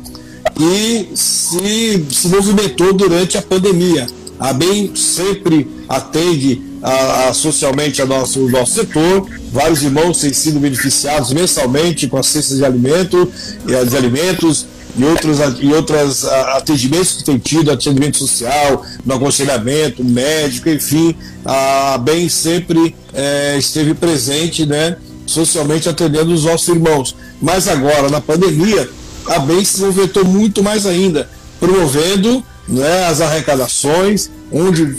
e 0.59 1.09
se, 1.15 2.05
se 2.11 2.29
movimentou 2.29 2.93
durante 2.93 3.37
a 3.37 3.43
pandemia. 3.43 4.07
A 4.39 4.51
ABEM 4.51 4.95
sempre 4.95 5.69
atende 5.89 6.63
a, 6.83 7.29
a, 7.29 7.35
socialmente 7.35 8.03
a 8.03 8.07
nosso, 8.07 8.41
o 8.41 8.51
nosso 8.51 8.75
setor. 8.75 9.29
Vários 9.51 9.83
irmãos 9.83 10.19
têm 10.19 10.33
sido 10.33 10.61
beneficiados 10.61 11.33
mensalmente 11.33 12.07
com 12.07 12.19
a 12.19 12.23
cesta 12.23 12.55
de 12.55 12.65
alimento, 12.65 13.31
de 13.65 13.97
alimentos 13.97 14.67
e 14.97 15.05
outros, 15.05 15.39
e 15.61 15.73
outros 15.73 16.25
atendimentos 16.25 17.15
que 17.15 17.25
tem 17.25 17.39
tido, 17.39 17.71
atendimento 17.71 18.17
social, 18.17 18.83
no 19.05 19.15
aconselhamento, 19.15 20.03
médico, 20.03 20.69
enfim, 20.71 21.15
a 21.45 21.99
BEM 21.99 22.29
sempre 22.29 22.95
é, 23.13 23.57
esteve 23.59 23.93
presente, 23.95 24.65
né, 24.65 24.97
socialmente 25.27 25.89
atendendo 25.89 26.33
os 26.33 26.45
nossos 26.45 26.69
irmãos. 26.69 27.15
Mas 27.41 27.69
agora, 27.69 28.09
na 28.09 28.21
pandemia, 28.21 28.89
a 29.29 29.39
BEM 29.39 29.65
se 29.65 29.81
movimentou 29.81 30.25
muito 30.25 30.63
mais 30.63 30.87
ainda, 30.87 31.29
promovendo 31.59 32.45
né, 32.69 33.07
as 33.07 33.21
arrecadações, 33.21 34.31
onde 34.53 34.97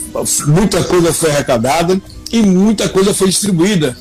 muita 0.48 0.84
coisa 0.84 1.14
foi 1.14 1.32
arrecadada 1.32 2.00
e 2.32 2.42
muita 2.42 2.90
coisa 2.90 3.14
foi 3.14 3.28
distribuída 3.28 3.96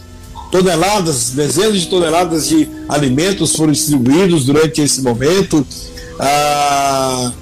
toneladas, 0.51 1.31
dezenas 1.31 1.81
de 1.81 1.87
toneladas 1.89 2.49
de 2.49 2.69
alimentos 2.89 3.55
foram 3.55 3.73
distribuídos 3.73 4.45
durante 4.45 4.81
esse 4.81 5.03
momento. 5.03 5.67
Ah, 6.19 7.33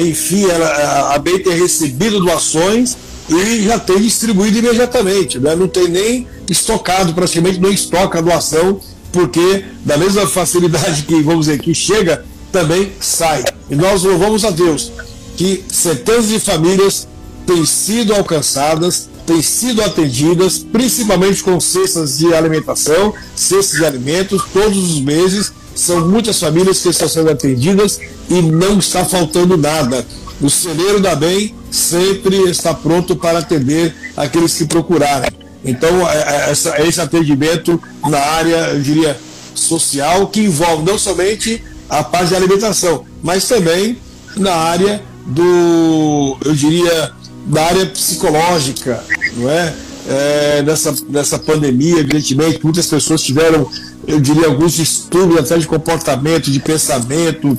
enfim, 0.00 0.48
ela, 0.48 1.14
a 1.14 1.18
BEI 1.18 1.40
tem 1.40 1.58
recebido 1.58 2.20
doações 2.20 2.96
e 3.28 3.64
já 3.64 3.78
tem 3.78 4.00
distribuído 4.00 4.58
imediatamente, 4.58 5.38
né? 5.38 5.54
não 5.54 5.68
tem 5.68 5.88
nem 5.88 6.26
estocado, 6.50 7.14
praticamente 7.14 7.60
não 7.60 7.70
estoca 7.70 8.18
a 8.18 8.22
doação, 8.22 8.80
porque 9.12 9.64
da 9.84 9.96
mesma 9.96 10.26
facilidade 10.26 11.02
que, 11.02 11.22
vamos 11.22 11.46
dizer, 11.46 11.60
que 11.60 11.72
chega, 11.74 12.24
também 12.54 12.92
sai. 13.00 13.42
E 13.68 13.74
nós 13.74 14.04
louvamos 14.04 14.44
a 14.44 14.50
Deus 14.50 14.92
que 15.36 15.64
centenas 15.68 16.28
de 16.28 16.38
famílias 16.38 17.08
têm 17.44 17.66
sido 17.66 18.14
alcançadas 18.14 19.08
têm 19.26 19.40
sido 19.42 19.82
atendidas, 19.82 20.58
principalmente 20.58 21.42
com 21.42 21.58
cestas 21.58 22.18
de 22.18 22.34
alimentação, 22.34 23.14
cestas 23.34 23.78
de 23.78 23.86
alimentos, 23.86 24.42
todos 24.52 24.76
os 24.76 25.00
meses. 25.00 25.52
São 25.74 26.06
muitas 26.06 26.38
famílias 26.38 26.80
que 26.80 26.90
estão 26.90 27.08
sendo 27.08 27.30
atendidas 27.30 27.98
e 28.28 28.42
não 28.42 28.78
está 28.78 29.04
faltando 29.04 29.56
nada. 29.56 30.06
O 30.40 30.50
celeiro 30.50 31.00
da 31.00 31.14
bem 31.14 31.54
sempre 31.70 32.36
está 32.50 32.74
pronto 32.74 33.16
para 33.16 33.38
atender 33.38 33.94
aqueles 34.16 34.54
que 34.54 34.66
procurarem. 34.66 35.30
Então, 35.64 36.06
é, 36.08 36.50
é, 36.50 36.86
esse 36.86 37.00
atendimento 37.00 37.82
na 38.06 38.18
área, 38.18 38.74
eu 38.74 38.80
diria, 38.82 39.18
social, 39.54 40.26
que 40.28 40.40
envolve 40.40 40.84
não 40.84 40.98
somente 40.98 41.62
a 41.98 42.02
parte 42.02 42.30
da 42.30 42.36
alimentação, 42.36 43.04
mas 43.22 43.46
também 43.46 43.96
na 44.36 44.52
área 44.52 45.02
do, 45.26 46.36
eu 46.44 46.52
diria, 46.52 47.12
da 47.46 47.66
área 47.66 47.86
psicológica, 47.86 49.02
não 49.36 49.48
é? 49.48 49.74
é 50.08 50.62
nessa, 50.62 50.94
nessa 51.08 51.38
pandemia, 51.38 52.00
evidentemente, 52.00 52.58
muitas 52.62 52.86
pessoas 52.86 53.22
tiveram, 53.22 53.70
eu 54.06 54.20
diria, 54.20 54.46
alguns 54.46 54.72
distúrbios 54.72 55.38
até 55.38 55.56
de 55.56 55.68
comportamento, 55.68 56.50
de 56.50 56.58
pensamento, 56.58 57.56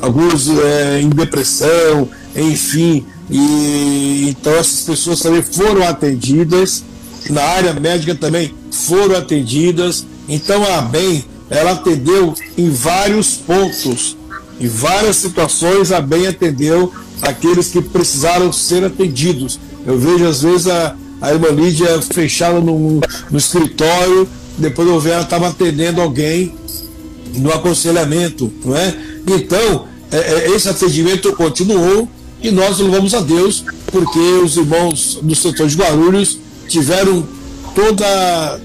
alguns 0.00 0.48
é, 0.48 1.00
em 1.00 1.10
depressão, 1.10 2.08
enfim. 2.34 3.04
E 3.30 4.28
então 4.30 4.54
essas 4.54 4.80
pessoas 4.82 5.20
também 5.20 5.42
foram 5.42 5.86
atendidas, 5.86 6.82
na 7.28 7.42
área 7.42 7.72
médica 7.74 8.14
também 8.14 8.54
foram 8.70 9.16
atendidas. 9.16 10.06
Então 10.26 10.62
a 10.72 10.80
BEM, 10.80 11.24
ela 11.50 11.72
atendeu 11.72 12.34
em 12.56 12.70
vários 12.70 13.36
pontos, 13.36 14.16
em 14.60 14.68
várias 14.68 15.16
situações 15.16 15.92
a 15.92 16.00
BEM 16.00 16.26
atendeu 16.26 16.92
aqueles 17.22 17.68
que 17.68 17.80
precisaram 17.82 18.52
ser 18.52 18.84
atendidos. 18.84 19.58
Eu 19.86 19.98
vejo 19.98 20.26
às 20.26 20.42
vezes 20.42 20.66
a, 20.66 20.94
a 21.20 21.32
irmã 21.32 21.48
Lídia 21.48 22.00
fechada 22.02 22.60
no, 22.60 23.00
no 23.30 23.38
escritório, 23.38 24.28
depois 24.56 24.88
eu 24.88 25.00
vejo 25.00 25.14
ela 25.14 25.24
estava 25.24 25.48
atendendo 25.48 26.00
alguém 26.00 26.54
no 27.36 27.52
aconselhamento, 27.52 28.52
não 28.64 28.76
é? 28.76 28.94
Então, 29.26 29.86
é, 30.10 30.16
é, 30.16 30.50
esse 30.50 30.68
atendimento 30.68 31.32
continuou 31.32 32.08
e 32.40 32.50
nós 32.50 32.78
louvamos 32.78 33.14
a 33.14 33.20
Deus 33.20 33.64
porque 33.86 34.18
os 34.18 34.56
irmãos 34.56 35.18
do 35.22 35.34
setor 35.34 35.66
de 35.66 35.76
Guarulhos 35.76 36.38
tiveram 36.68 37.26
toda, 37.74 38.60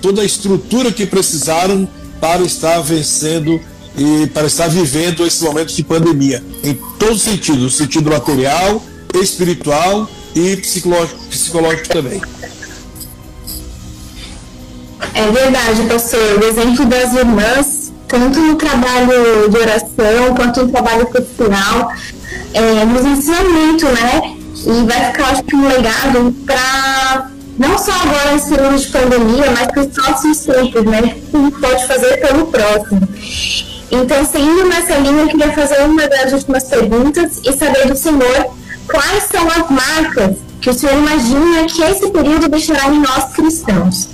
toda 0.00 0.22
a 0.22 0.24
estrutura 0.24 0.92
que 0.92 1.06
precisaram 1.06 1.88
para 2.22 2.42
estar 2.42 2.80
vencendo 2.82 3.60
e 3.98 4.28
para 4.28 4.46
estar 4.46 4.68
vivendo 4.68 5.26
esse 5.26 5.42
momento 5.42 5.74
de 5.74 5.82
pandemia, 5.82 6.40
em 6.62 6.78
sentidos, 7.18 7.60
no 7.60 7.68
sentido 7.68 8.08
material, 8.08 8.80
espiritual 9.12 10.08
e 10.32 10.56
psicológico, 10.56 11.18
psicológico 11.28 11.88
também. 11.88 12.22
É 15.14 15.30
verdade, 15.32 15.82
pastor. 15.88 16.38
O 16.40 16.44
exemplo 16.44 16.86
das 16.86 17.12
irmãs, 17.12 17.92
tanto 18.06 18.38
no 18.38 18.54
trabalho 18.54 19.50
de 19.50 19.58
oração 19.58 20.34
quanto 20.36 20.62
no 20.64 20.70
trabalho 20.70 21.06
profissional, 21.06 21.90
é, 22.54 22.84
nos 22.84 23.04
ensina 23.04 23.42
muito, 23.42 23.84
né? 23.86 24.36
E 24.64 24.86
vai 24.86 25.10
ficar, 25.10 25.30
acho 25.32 25.42
que, 25.42 25.56
um 25.56 25.66
legado 25.66 26.32
para 26.46 27.31
não 27.58 27.78
só 27.78 27.92
agora 27.92 28.32
nesse 28.32 28.48
período 28.48 28.78
de 28.78 28.88
pandemia, 28.88 29.50
mas 29.50 29.66
para 29.68 29.82
os 29.82 29.86
próximos 29.88 30.38
tempos, 30.38 30.84
né? 30.84 31.16
O 31.32 31.50
que 31.50 31.60
pode 31.60 31.86
fazer 31.86 32.16
pelo 32.18 32.46
próximo. 32.46 33.08
Então, 33.90 34.24
seguindo 34.24 34.64
nessa 34.68 34.96
linha, 34.96 35.22
eu 35.22 35.28
queria 35.28 35.52
fazer 35.52 35.82
uma 35.82 36.08
das 36.08 36.32
últimas 36.32 36.64
perguntas 36.64 37.40
e 37.44 37.52
saber 37.52 37.86
do 37.88 37.96
senhor 37.96 38.54
quais 38.86 39.24
são 39.24 39.46
as 39.48 39.70
marcas 39.70 40.36
que 40.60 40.70
o 40.70 40.74
senhor 40.74 40.96
imagina 40.96 41.66
que 41.66 41.82
esse 41.82 42.08
período 42.10 42.48
deixará 42.48 42.88
em 42.88 43.00
nós 43.00 43.32
cristãos. 43.34 44.08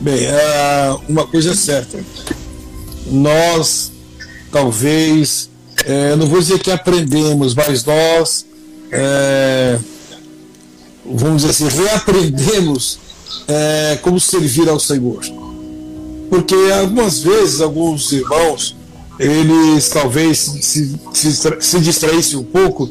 Bem, 0.00 0.24
é, 0.24 0.96
uma 1.08 1.26
coisa 1.26 1.52
é 1.52 1.54
certa. 1.54 2.02
Nós, 3.06 3.92
talvez, 4.50 5.48
é, 5.84 6.16
não 6.16 6.26
vou 6.26 6.40
dizer 6.40 6.58
que 6.58 6.70
aprendemos, 6.70 7.54
mas 7.54 7.84
nós, 7.84 8.46
é, 8.90 9.78
vamos 11.04 11.42
dizer 11.42 11.50
assim, 11.50 11.82
reaprendemos 11.82 12.98
é, 13.48 13.98
como 14.02 14.20
servir 14.20 14.68
ao 14.68 14.78
Senhor 14.78 15.22
porque 16.32 16.54
algumas 16.80 17.18
vezes 17.18 17.60
alguns 17.60 18.10
irmãos 18.10 18.74
eles 19.18 19.90
talvez 19.90 20.38
se, 20.38 20.98
se, 21.12 21.60
se 21.60 21.78
distraíssem 21.78 22.38
um 22.38 22.42
pouco 22.42 22.90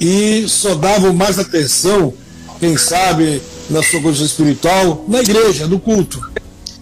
e 0.00 0.44
só 0.46 0.76
davam 0.76 1.12
mais 1.12 1.40
atenção, 1.40 2.14
quem 2.60 2.76
sabe, 2.76 3.42
na 3.68 3.82
sua 3.82 4.00
condição 4.00 4.26
espiritual, 4.26 5.04
na 5.08 5.20
igreja, 5.20 5.66
no 5.66 5.80
culto. 5.80 6.24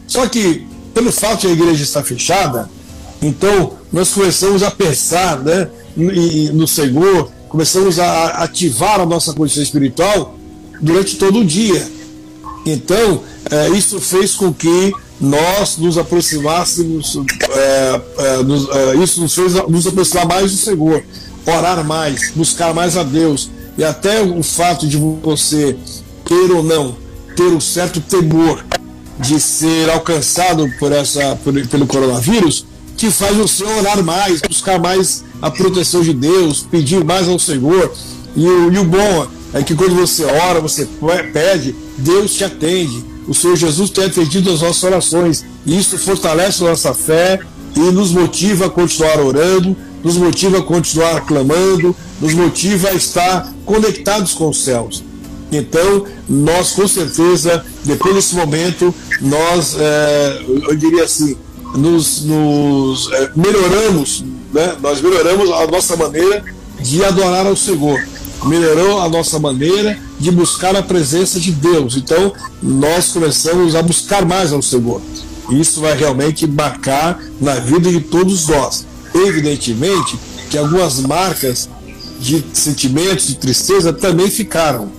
Só 0.07 0.27
que, 0.27 0.67
pelo 0.93 1.11
fato 1.11 1.41
de 1.41 1.47
a 1.47 1.51
igreja 1.51 1.83
estar 1.83 2.03
fechada, 2.03 2.69
então 3.23 3.73
nós 3.91 4.11
começamos 4.11 4.63
a 4.63 4.71
pensar 4.71 5.39
né, 5.39 5.71
no 6.53 6.69
Senhor, 6.69 7.33
começamos 7.49 7.99
a 7.99 8.43
ativar 8.43 9.01
a 9.01 9.07
nossa 9.07 9.33
condição 9.33 9.63
espiritual 9.63 10.37
durante 10.81 11.17
todo 11.17 11.41
o 11.41 11.45
dia. 11.45 11.87
Então, 12.65 13.23
é, 13.51 13.69
isso 13.71 14.01
fez 14.01 14.35
com 14.35 14.53
que 14.53 14.93
nós 15.21 15.77
nos 15.77 15.99
aproximássemos, 15.99 17.19
é, 17.51 18.01
é, 18.19 18.43
nos, 18.43 18.69
é, 18.71 18.97
isso 18.97 19.21
nos 19.21 19.35
fez 19.35 19.53
nos 19.69 19.87
aproximar 19.87 20.27
mais 20.27 20.51
do 20.51 20.57
Senhor, 20.57 21.03
orar 21.47 21.85
mais, 21.85 22.31
buscar 22.35 22.73
mais 22.73 22.97
a 22.97 23.03
Deus. 23.03 23.51
E 23.77 23.85
até 23.85 24.23
o 24.23 24.43
fato 24.43 24.87
de 24.87 24.97
você 24.97 25.77
ter 26.25 26.51
ou 26.53 26.63
não 26.63 26.97
ter 27.37 27.45
um 27.45 27.61
certo 27.61 28.01
temor 28.01 28.65
de 29.19 29.39
ser 29.39 29.91
alcançado 29.91 30.71
por 30.79 30.93
essa, 30.93 31.37
por, 31.37 31.55
pelo 31.69 31.87
coronavírus, 31.87 32.67
que 32.97 33.11
faz 33.11 33.37
você 33.37 33.65
orar 33.65 34.03
mais, 34.03 34.41
buscar 34.41 34.79
mais 34.79 35.25
a 35.41 35.51
proteção 35.51 36.03
de 36.03 36.13
Deus, 36.13 36.67
pedir 36.71 37.05
mais 37.05 37.29
ao 37.29 37.39
Senhor. 37.39 37.93
E, 38.37 38.45
e 38.45 38.79
o 38.79 38.85
bom 38.85 39.27
é 39.53 39.63
que 39.63 39.75
quando 39.75 39.95
você 39.95 40.25
ora, 40.25 40.61
você 40.61 40.89
pede, 41.33 41.75
Deus 41.99 42.35
te 42.35 42.45
atende 42.45 43.11
o 43.31 43.35
Senhor 43.35 43.55
Jesus 43.55 43.91
tem 43.91 44.07
atendido 44.07 44.51
as 44.53 44.61
nossas 44.61 44.83
orações. 44.83 45.45
E 45.65 45.79
isso 45.79 45.97
fortalece 45.99 46.65
nossa 46.65 46.93
fé 46.93 47.39
e 47.77 47.79
nos 47.79 48.11
motiva 48.11 48.67
a 48.67 48.71
continuar 48.71 49.21
orando, 49.21 49.77
nos 50.03 50.17
motiva 50.17 50.59
a 50.59 50.63
continuar 50.63 51.25
clamando, 51.25 51.95
nos 52.21 52.35
motiva 52.35 52.89
a 52.89 52.95
estar 52.95 53.55
conectados 53.65 54.33
com 54.33 54.49
os 54.49 54.65
céus. 54.65 55.05
Então, 55.53 56.07
nós 56.29 56.73
com 56.73 56.89
certeza, 56.89 57.65
depois 57.85 58.17
desse 58.17 58.35
momento, 58.35 58.93
nós, 59.21 59.77
é, 59.79 60.45
eu 60.69 60.75
diria 60.75 61.05
assim, 61.05 61.37
nos, 61.77 62.25
nos 62.25 63.13
é, 63.13 63.31
melhoramos, 63.37 64.25
né? 64.53 64.77
nós 64.81 65.01
melhoramos 65.01 65.51
a 65.53 65.69
nossa 65.69 65.97
maneira 65.97 66.45
de 66.81 67.05
adorar 67.05 67.47
ao 67.47 67.55
Senhor 67.55 68.01
melhorou 68.45 69.01
a 69.01 69.09
nossa 69.09 69.39
maneira 69.39 69.99
de 70.19 70.31
buscar 70.31 70.75
a 70.77 70.83
presença 70.83 71.39
de 71.39 71.53
Deus. 71.53 71.97
Então, 71.97 72.33
nós 72.63 73.09
começamos 73.09 73.75
a 73.75 73.83
buscar 73.83 74.25
mais 74.25 74.53
ao 74.53 74.63
Senhor. 74.63 75.01
Isso 75.51 75.81
vai 75.81 75.97
realmente 75.97 76.47
marcar 76.47 77.21
na 77.41 77.55
vida 77.57 77.91
de 77.91 78.01
todos 78.01 78.49
nós. 78.49 78.87
Evidentemente 79.15 80.19
que 80.49 80.59
algumas 80.59 81.01
marcas 81.01 81.69
de 82.19 82.45
sentimentos 82.53 83.29
de 83.29 83.37
tristeza 83.37 83.93
também 83.93 84.31
ficaram. 84.31 84.91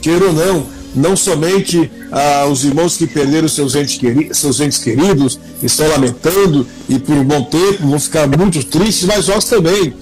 Queira 0.00 0.26
ou 0.26 0.32
não, 0.32 0.66
não 0.94 1.16
somente 1.16 1.90
ah, 2.10 2.46
os 2.50 2.64
irmãos 2.64 2.96
que 2.96 3.06
perderam 3.06 3.48
seus 3.48 3.74
entes, 3.74 3.96
queridos, 3.96 4.38
seus 4.38 4.60
entes 4.60 4.78
queridos 4.78 5.38
estão 5.62 5.88
lamentando 5.88 6.66
e 6.88 6.98
por 6.98 7.14
um 7.14 7.24
bom 7.24 7.42
tempo 7.44 7.86
vão 7.88 7.98
ficar 7.98 8.26
muito 8.26 8.64
tristes, 8.64 9.04
mas 9.04 9.28
nós 9.28 9.44
também. 9.44 9.94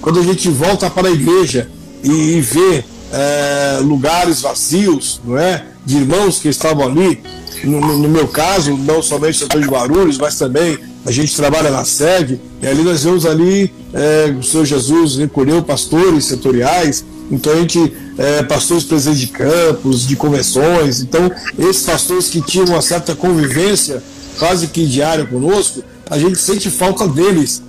Quando 0.00 0.20
a 0.20 0.22
gente 0.22 0.48
volta 0.48 0.88
para 0.90 1.08
a 1.08 1.12
igreja 1.12 1.68
e, 2.02 2.36
e 2.36 2.40
ver 2.40 2.84
é, 3.12 3.78
lugares 3.82 4.40
vazios, 4.40 5.20
não 5.24 5.38
é? 5.38 5.64
De 5.84 5.96
irmãos 5.96 6.38
que 6.38 6.48
estavam 6.48 6.86
ali. 6.86 7.22
No, 7.64 7.80
no, 7.80 8.08
meu 8.08 8.28
caso, 8.28 8.76
não 8.76 9.02
somente 9.02 9.36
o 9.36 9.38
setor 9.38 9.60
de 9.60 9.68
Guarulhos, 9.68 10.18
mas 10.18 10.36
também 10.36 10.78
a 11.06 11.10
gente 11.10 11.34
trabalha 11.34 11.70
na 11.70 11.84
sede, 11.84 12.40
e 12.60 12.66
ali 12.66 12.82
nós 12.82 13.04
vemos 13.04 13.24
ali 13.24 13.72
é, 13.94 14.34
o 14.38 14.42
Senhor 14.42 14.64
Jesus 14.64 15.16
recolheu 15.16 15.62
pastores 15.62 16.26
setoriais, 16.26 17.04
então 17.30 17.52
a 17.52 17.56
gente, 17.56 17.92
é, 18.18 18.42
pastores 18.42 18.84
presentes 18.84 19.20
de 19.20 19.28
campos, 19.28 20.06
de 20.06 20.16
convenções, 20.16 21.00
então 21.00 21.30
esses 21.58 21.84
pastores 21.84 22.28
que 22.28 22.40
tinham 22.42 22.66
uma 22.66 22.82
certa 22.82 23.14
convivência 23.14 24.02
quase 24.38 24.66
que 24.66 24.84
diária 24.84 25.24
conosco, 25.24 25.82
a 26.10 26.18
gente 26.18 26.38
sente 26.38 26.70
falta 26.70 27.06
deles, 27.08 27.62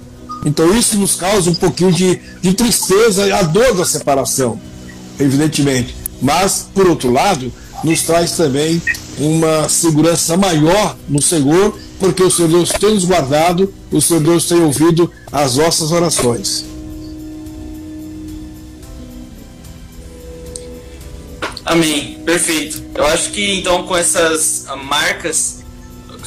então 0.46 0.78
isso 0.78 0.98
nos 0.98 1.16
causa 1.16 1.50
um 1.50 1.56
pouquinho 1.56 1.92
de, 1.92 2.20
de 2.42 2.54
tristeza, 2.54 3.36
a 3.36 3.44
dor 3.44 3.76
da 3.76 3.86
separação, 3.86 4.60
evidentemente. 5.20 5.96
Mas, 6.22 6.68
por 6.74 6.88
outro 6.88 7.12
lado, 7.12 7.52
nos 7.84 8.02
traz 8.04 8.32
também 8.32 8.82
uma 9.18 9.68
segurança 9.68 10.38
maior 10.38 10.98
no 11.08 11.22
Senhor, 11.22 11.78
porque 12.00 12.24
o 12.24 12.32
Senhor 12.32 12.50
Deus 12.50 12.70
tem 12.70 12.94
nos 12.94 13.06
guardado, 13.06 13.74
o 13.92 14.02
Senhor 14.02 14.22
Deus 14.22 14.46
tem 14.46 14.62
ouvido 14.62 15.12
as 15.32 15.58
nossas 15.58 15.92
orações. 15.92 16.66
Amém, 21.66 22.20
perfeito. 22.26 22.82
Eu 22.96 23.06
acho 23.08 23.32
que 23.32 23.60
então 23.60 23.84
com 23.84 23.96
essas 23.96 24.66
marcas 24.86 25.58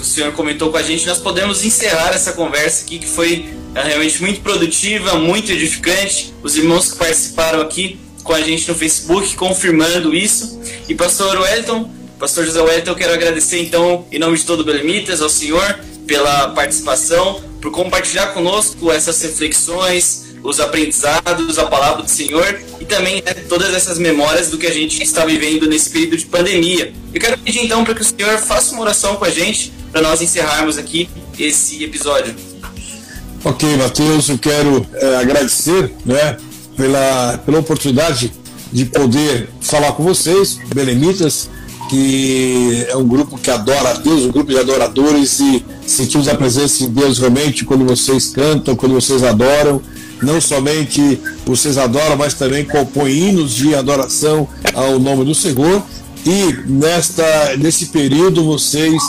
que 0.00 0.06
o 0.06 0.08
senhor 0.08 0.32
comentou 0.32 0.70
com 0.70 0.78
a 0.78 0.82
gente, 0.82 1.06
nós 1.06 1.18
podemos 1.18 1.62
encerrar 1.62 2.14
essa 2.14 2.32
conversa 2.32 2.84
aqui, 2.84 2.98
que 2.98 3.06
foi 3.06 3.50
é, 3.74 3.82
realmente 3.82 4.20
muito 4.22 4.40
produtiva, 4.40 5.14
muito 5.18 5.52
edificante. 5.52 6.32
Os 6.42 6.56
irmãos 6.56 6.90
que 6.90 6.98
participaram 6.98 7.60
aqui 7.60 8.00
com 8.24 8.32
a 8.32 8.40
gente 8.40 8.66
no 8.68 8.74
Facebook 8.74 9.34
confirmando 9.36 10.14
isso. 10.14 10.58
E 10.88 10.94
pastor 10.94 11.38
Wellington, 11.38 11.90
pastor 12.18 12.46
José 12.46 12.60
Wellington, 12.60 12.90
eu 12.90 12.96
quero 12.96 13.12
agradecer 13.12 13.62
então, 13.62 14.06
em 14.10 14.18
nome 14.18 14.38
de 14.38 14.44
todo 14.44 14.60
o 14.60 14.64
Belemitas, 14.64 15.20
ao 15.20 15.28
senhor 15.28 15.78
pela 16.06 16.48
participação, 16.48 17.42
por 17.60 17.70
compartilhar 17.70 18.28
conosco 18.28 18.90
essas 18.90 19.20
reflexões, 19.22 20.29
os 20.42 20.60
aprendizados, 20.60 21.58
a 21.58 21.66
palavra 21.66 22.02
do 22.02 22.10
Senhor 22.10 22.60
e 22.80 22.84
também 22.84 23.16
né, 23.16 23.34
todas 23.48 23.74
essas 23.74 23.98
memórias 23.98 24.48
do 24.48 24.58
que 24.58 24.66
a 24.66 24.72
gente 24.72 25.02
está 25.02 25.24
vivendo 25.24 25.68
nesse 25.68 25.90
período 25.90 26.16
de 26.16 26.26
pandemia. 26.26 26.92
Eu 27.12 27.20
quero 27.20 27.38
pedir 27.38 27.64
então 27.64 27.84
para 27.84 27.94
que 27.94 28.02
o 28.02 28.04
Senhor 28.04 28.38
faça 28.38 28.72
uma 28.72 28.82
oração 28.82 29.16
com 29.16 29.24
a 29.24 29.30
gente 29.30 29.72
para 29.92 30.00
nós 30.00 30.22
encerrarmos 30.22 30.78
aqui 30.78 31.08
esse 31.38 31.82
episódio. 31.84 32.34
Ok, 33.44 33.76
Matheus, 33.76 34.28
eu 34.28 34.38
quero 34.38 34.86
é, 34.94 35.16
agradecer 35.16 35.94
né, 36.04 36.36
pela, 36.76 37.38
pela 37.44 37.58
oportunidade 37.58 38.32
de 38.72 38.84
poder 38.84 39.48
falar 39.60 39.92
com 39.92 40.04
vocês, 40.04 40.58
Belemitas, 40.74 41.48
que 41.88 42.86
é 42.88 42.96
um 42.96 43.06
grupo 43.06 43.36
que 43.36 43.50
adora 43.50 43.90
a 43.90 43.92
Deus, 43.94 44.22
um 44.22 44.30
grupo 44.30 44.52
de 44.52 44.58
adoradores 44.58 45.40
e 45.40 45.64
sentimos 45.86 46.28
a 46.28 46.36
presença 46.36 46.78
de 46.78 46.88
Deus 46.88 47.18
realmente 47.18 47.64
quando 47.64 47.84
vocês 47.84 48.28
cantam, 48.28 48.76
quando 48.76 48.94
vocês 48.94 49.24
adoram 49.24 49.82
não 50.22 50.40
somente 50.40 51.20
vocês 51.44 51.78
adoram, 51.78 52.16
mas 52.16 52.34
também 52.34 52.64
compõem 52.64 53.28
hinos 53.30 53.52
de 53.52 53.74
adoração 53.74 54.48
ao 54.74 54.98
nome 54.98 55.24
do 55.24 55.34
Senhor. 55.34 55.82
E 56.24 56.52
nesta, 56.66 57.56
nesse 57.56 57.86
período 57.86 58.44
vocês 58.44 59.02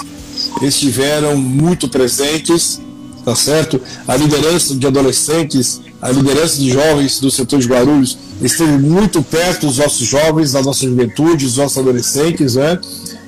estiveram 0.62 1.36
muito 1.38 1.88
presentes, 1.90 2.80
tá 3.24 3.36
certo? 3.36 3.80
A 4.08 4.16
liderança 4.16 4.76
de 4.76 4.88
adolescentes, 4.88 5.82
a 6.02 6.10
liderança 6.10 6.58
de 6.58 6.72
jovens 6.72 7.20
do 7.20 7.30
setor 7.30 7.60
de 7.60 7.68
Guarulhos 7.68 8.18
esteve 8.42 8.78
muito 8.78 9.22
perto 9.22 9.68
dos 9.68 9.78
nossos 9.78 10.08
jovens, 10.08 10.54
da 10.54 10.62
nossa 10.62 10.86
juventude, 10.86 11.46
dos 11.46 11.58
nossos 11.58 11.78
adolescentes, 11.78 12.56
né? 12.56 12.80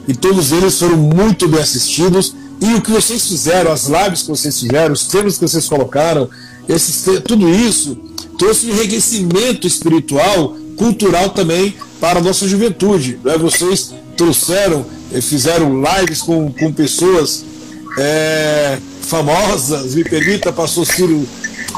E 0.07 0.13
todos 0.13 0.51
eles 0.51 0.79
foram 0.79 0.97
muito 0.97 1.47
bem 1.47 1.61
assistidos. 1.61 2.35
E 2.59 2.73
o 2.75 2.81
que 2.81 2.91
vocês 2.91 3.27
fizeram, 3.27 3.71
as 3.71 3.87
lives 3.87 4.23
que 4.23 4.29
vocês 4.29 4.59
fizeram, 4.59 4.93
os 4.93 5.07
temas 5.07 5.37
que 5.37 5.47
vocês 5.47 5.67
colocaram, 5.67 6.29
esse, 6.67 7.21
tudo 7.21 7.49
isso 7.49 7.97
trouxe 8.37 8.69
enriquecimento 8.69 9.67
espiritual, 9.67 10.55
cultural 10.75 11.29
também 11.29 11.75
para 11.99 12.19
a 12.19 12.21
nossa 12.21 12.47
juventude. 12.47 13.19
Né? 13.23 13.37
Vocês 13.37 13.93
trouxeram, 14.17 14.85
eh, 15.11 15.21
fizeram 15.21 15.81
lives 15.81 16.21
com, 16.21 16.51
com 16.51 16.71
pessoas 16.71 17.45
é, 17.97 18.77
famosas, 19.01 19.95
me 19.95 20.03
permita, 20.03 20.51
pastor 20.51 20.85
Ciro, 20.85 21.27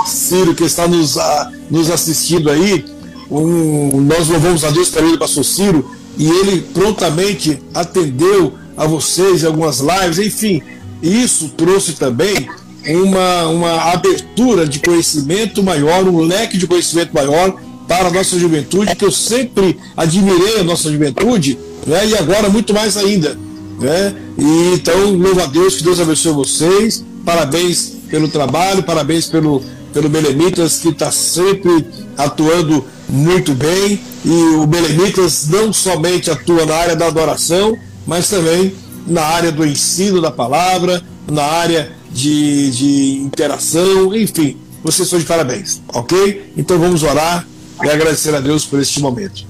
Ciro 0.06 0.56
que 0.56 0.64
está 0.64 0.88
nos, 0.88 1.18
a, 1.18 1.52
nos 1.70 1.90
assistindo 1.90 2.50
aí. 2.50 2.86
Um, 3.30 4.02
nós 4.02 4.28
louvamos 4.28 4.64
a 4.64 4.70
Deus 4.70 4.90
pelo 4.90 5.18
pastor 5.18 5.44
Ciro 5.44 5.92
e 6.18 6.28
ele 6.28 6.62
prontamente 6.74 7.62
atendeu 7.74 8.54
a 8.78 8.86
vocês 8.86 9.44
algumas 9.44 9.80
lives, 9.80 10.20
enfim, 10.20 10.62
isso 11.02 11.50
trouxe 11.50 11.94
também 11.94 12.48
uma, 12.88 13.48
uma 13.48 13.92
abertura 13.92 14.68
de 14.68 14.80
conhecimento 14.80 15.64
maior, 15.64 16.08
um 16.08 16.22
leque 16.22 16.58
de 16.58 16.68
conhecimento 16.68 17.14
maior 17.14 17.56
para 17.88 18.08
a 18.08 18.12
nossa 18.12 18.38
juventude, 18.38 18.96
que 18.96 19.06
eu 19.06 19.12
sempre 19.12 19.78
admirei 19.96 20.60
a 20.60 20.64
nossa 20.64 20.92
juventude, 20.92 21.58
né, 21.86 22.08
e 22.08 22.16
agora 22.16 22.50
muito 22.50 22.74
mais 22.74 22.98
ainda. 22.98 23.38
Né? 23.80 24.16
E, 24.38 24.74
então, 24.74 25.12
louvo 25.14 25.42
a 25.42 25.46
Deus, 25.46 25.76
que 25.76 25.84
Deus 25.84 26.00
abençoe 26.00 26.34
vocês, 26.34 27.04
parabéns 27.24 27.94
pelo 28.10 28.28
trabalho, 28.28 28.84
parabéns 28.84 29.28
pelo, 29.28 29.62
pelo 29.94 30.10
Belemitas, 30.10 30.78
que 30.78 30.90
está 30.90 31.12
sempre 31.12 31.86
atuando 32.18 32.86
muito 33.08 33.54
bem, 33.54 34.00
e 34.24 34.56
o 34.56 34.66
Belemitas 34.66 35.48
não 35.50 35.72
somente 35.72 36.32
atua 36.32 36.66
na 36.66 36.76
área 36.76 36.96
da 36.96 37.08
adoração, 37.08 37.78
mas 38.06 38.30
também 38.30 38.74
na 39.06 39.22
área 39.22 39.52
do 39.52 39.66
ensino 39.66 40.20
da 40.20 40.32
palavra, 40.32 41.04
na 41.30 41.44
área 41.44 41.92
de, 42.12 42.72
de 42.72 43.22
interação, 43.24 44.16
enfim, 44.16 44.58
vocês 44.84 45.08
são 45.08 45.18
de 45.18 45.26
parabéns, 45.26 45.82
ok? 45.94 46.54
Então 46.56 46.78
vamos 46.80 47.04
orar 47.04 47.46
e 47.84 47.90
agradecer 47.90 48.34
a 48.36 48.40
Deus 48.40 48.66
por 48.66 48.80
este 48.80 49.00
momento. 49.02 49.46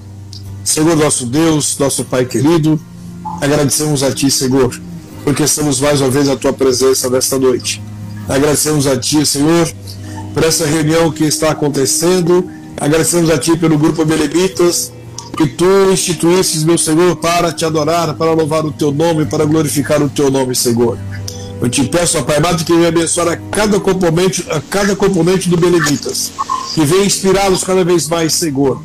Senhor 0.63 0.95
nosso 0.95 1.25
Deus, 1.25 1.77
nosso 1.77 2.03
Pai 2.05 2.25
querido, 2.25 2.79
agradecemos 3.41 4.01
a 4.01 4.11
Ti, 4.11 4.31
Senhor, 4.31 4.73
porque 5.23 5.43
estamos 5.43 5.79
mais 5.79 6.01
uma 6.01 6.09
vez 6.09 6.27
à 6.27 6.35
Tua 6.35 6.53
presença 6.53 7.09
nesta 7.09 7.37
noite. 7.37 7.81
Agradecemos 8.27 8.87
a 8.87 8.97
Ti, 8.97 9.25
Senhor, 9.25 9.71
por 10.33 10.43
essa 10.43 10.65
reunião 10.65 11.11
que 11.11 11.23
está 11.23 11.51
acontecendo. 11.51 12.49
Agradecemos 12.79 13.29
a 13.29 13.37
Ti 13.37 13.57
pelo 13.57 13.77
grupo 13.77 14.03
Belebitas, 14.03 14.91
que 15.37 15.45
Tu 15.47 15.91
instituísses, 15.91 16.63
meu 16.63 16.77
Senhor, 16.77 17.15
para 17.17 17.51
te 17.51 17.63
adorar, 17.63 18.15
para 18.15 18.33
louvar 18.33 18.65
o 18.65 18.71
Teu 18.71 18.91
nome, 18.91 19.25
para 19.25 19.45
glorificar 19.45 20.01
o 20.01 20.09
Teu 20.09 20.31
nome, 20.31 20.55
Senhor. 20.55 20.97
Eu 21.61 21.69
te 21.69 21.83
peço, 21.85 22.17
ó 22.17 22.21
Pai 22.21 22.37
amado, 22.37 22.63
que 22.63 22.73
venha 22.73 22.89
abençoar 22.89 23.27
a 23.29 23.37
cada 23.37 23.79
componente, 23.79 24.45
a 24.49 24.59
cada 24.59 24.95
componente 24.95 25.49
do 25.49 25.57
Beneditas, 25.57 26.31
que 26.73 26.83
venha 26.83 27.05
inspirá-los 27.05 27.63
cada 27.63 27.83
vez 27.83 28.07
mais, 28.07 28.33
Senhor. 28.33 28.81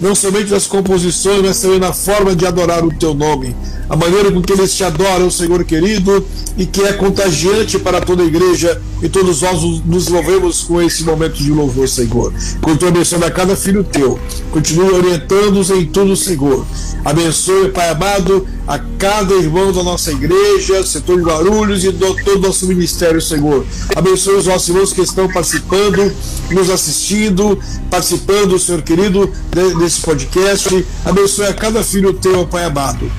Não 0.00 0.14
somente 0.14 0.50
nas 0.50 0.66
composições, 0.66 1.42
mas 1.42 1.60
também 1.60 1.78
na 1.78 1.92
forma 1.92 2.34
de 2.34 2.46
adorar 2.46 2.84
o 2.84 2.92
teu 2.92 3.14
nome. 3.14 3.54
A 3.88 3.96
maneira 3.96 4.32
com 4.32 4.42
que 4.42 4.52
eles 4.52 4.74
te 4.74 4.82
adoram, 4.82 5.30
Senhor 5.30 5.64
querido, 5.64 6.26
e 6.56 6.66
que 6.66 6.82
é 6.82 6.92
contagiante 6.92 7.78
para 7.78 8.00
toda 8.00 8.22
a 8.22 8.26
igreja, 8.26 8.80
e 9.02 9.08
todos 9.08 9.42
nós 9.42 9.62
nos 9.84 10.08
envolvemos 10.08 10.62
com 10.62 10.80
esse 10.80 11.02
momento 11.02 11.34
de 11.34 11.50
louvor, 11.50 11.88
Senhor. 11.88 12.32
Continue 12.60 12.90
abençoando 12.90 13.24
a 13.24 13.30
cada 13.30 13.56
filho 13.56 13.82
teu, 13.82 14.18
continue 14.50 14.90
orientando-os 14.90 15.70
em 15.70 15.86
tudo, 15.86 16.16
Senhor. 16.16 16.64
Abençoe, 17.04 17.70
Pai 17.70 17.88
amado, 17.88 18.46
a 18.66 18.78
cada 18.78 19.34
irmão 19.34 19.72
da 19.72 19.82
nossa 19.82 20.12
igreja, 20.12 20.84
setor 20.86 21.18
de 21.18 21.24
Guarulhos 21.24 21.84
e 21.84 21.90
do 21.90 22.14
todo 22.14 22.36
o 22.36 22.46
nosso 22.46 22.66
ministério, 22.66 23.20
Senhor. 23.20 23.66
Abençoe 23.96 24.36
os 24.36 24.46
nossos 24.46 24.68
irmãos 24.68 24.92
que 24.92 25.00
estão 25.00 25.28
participando, 25.28 26.12
nos 26.50 26.70
assistindo, 26.70 27.58
participando, 27.90 28.58
Senhor 28.58 28.82
querido, 28.82 29.30
desse 29.78 30.00
podcast. 30.00 30.86
Abençoe 31.04 31.46
a 31.46 31.54
cada 31.54 31.82
filho 31.82 32.12
teu, 32.12 32.46
Pai 32.46 32.64
amado. 32.64 33.10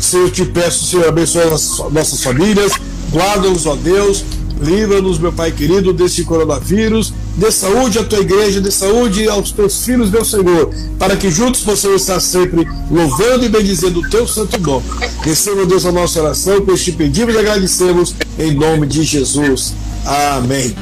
Senhor, 0.00 0.24
eu 0.24 0.30
te 0.30 0.44
peço, 0.44 0.86
Senhor, 0.86 1.08
abençoe 1.08 1.42
as 1.42 1.78
nossas 1.90 2.22
famílias, 2.22 2.72
guarda-nos, 3.10 3.66
ó 3.66 3.76
Deus, 3.76 4.24
livra-nos, 4.60 5.18
meu 5.18 5.32
Pai 5.32 5.52
querido, 5.52 5.92
desse 5.92 6.24
coronavírus 6.24 7.12
dê 7.36 7.52
saúde 7.52 7.98
à 7.98 8.04
tua 8.04 8.20
igreja, 8.20 8.60
dê 8.60 8.70
saúde 8.70 9.28
aos 9.28 9.52
teus 9.52 9.84
filhos, 9.84 10.10
meu 10.10 10.24
Senhor, 10.24 10.70
para 10.98 11.16
que 11.16 11.30
juntos 11.30 11.60
possamos 11.60 12.00
estar 12.00 12.18
sempre 12.18 12.66
louvando 12.90 13.44
e 13.44 13.48
bendizendo 13.48 14.00
o 14.00 14.10
teu 14.10 14.26
santo 14.26 14.58
nome. 14.60 14.86
Receba, 15.22 15.66
Deus, 15.66 15.84
a 15.84 15.92
nossa 15.92 16.20
oração, 16.20 16.62
pois 16.64 16.82
te 16.82 16.92
pedimos 16.92 17.34
e 17.34 17.38
agradecemos 17.38 18.14
em 18.38 18.54
nome 18.54 18.86
de 18.86 19.02
Jesus. 19.02 19.74
Amém. 20.04 20.74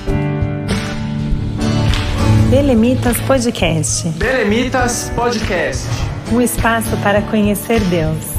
Belemitas 2.51 3.17
Podcast. 3.27 4.09
Belemitas 4.11 5.11
Podcast. 5.15 5.85
Um 6.31 6.41
espaço 6.41 6.97
para 7.03 7.21
conhecer 7.23 7.81
Deus. 7.81 8.34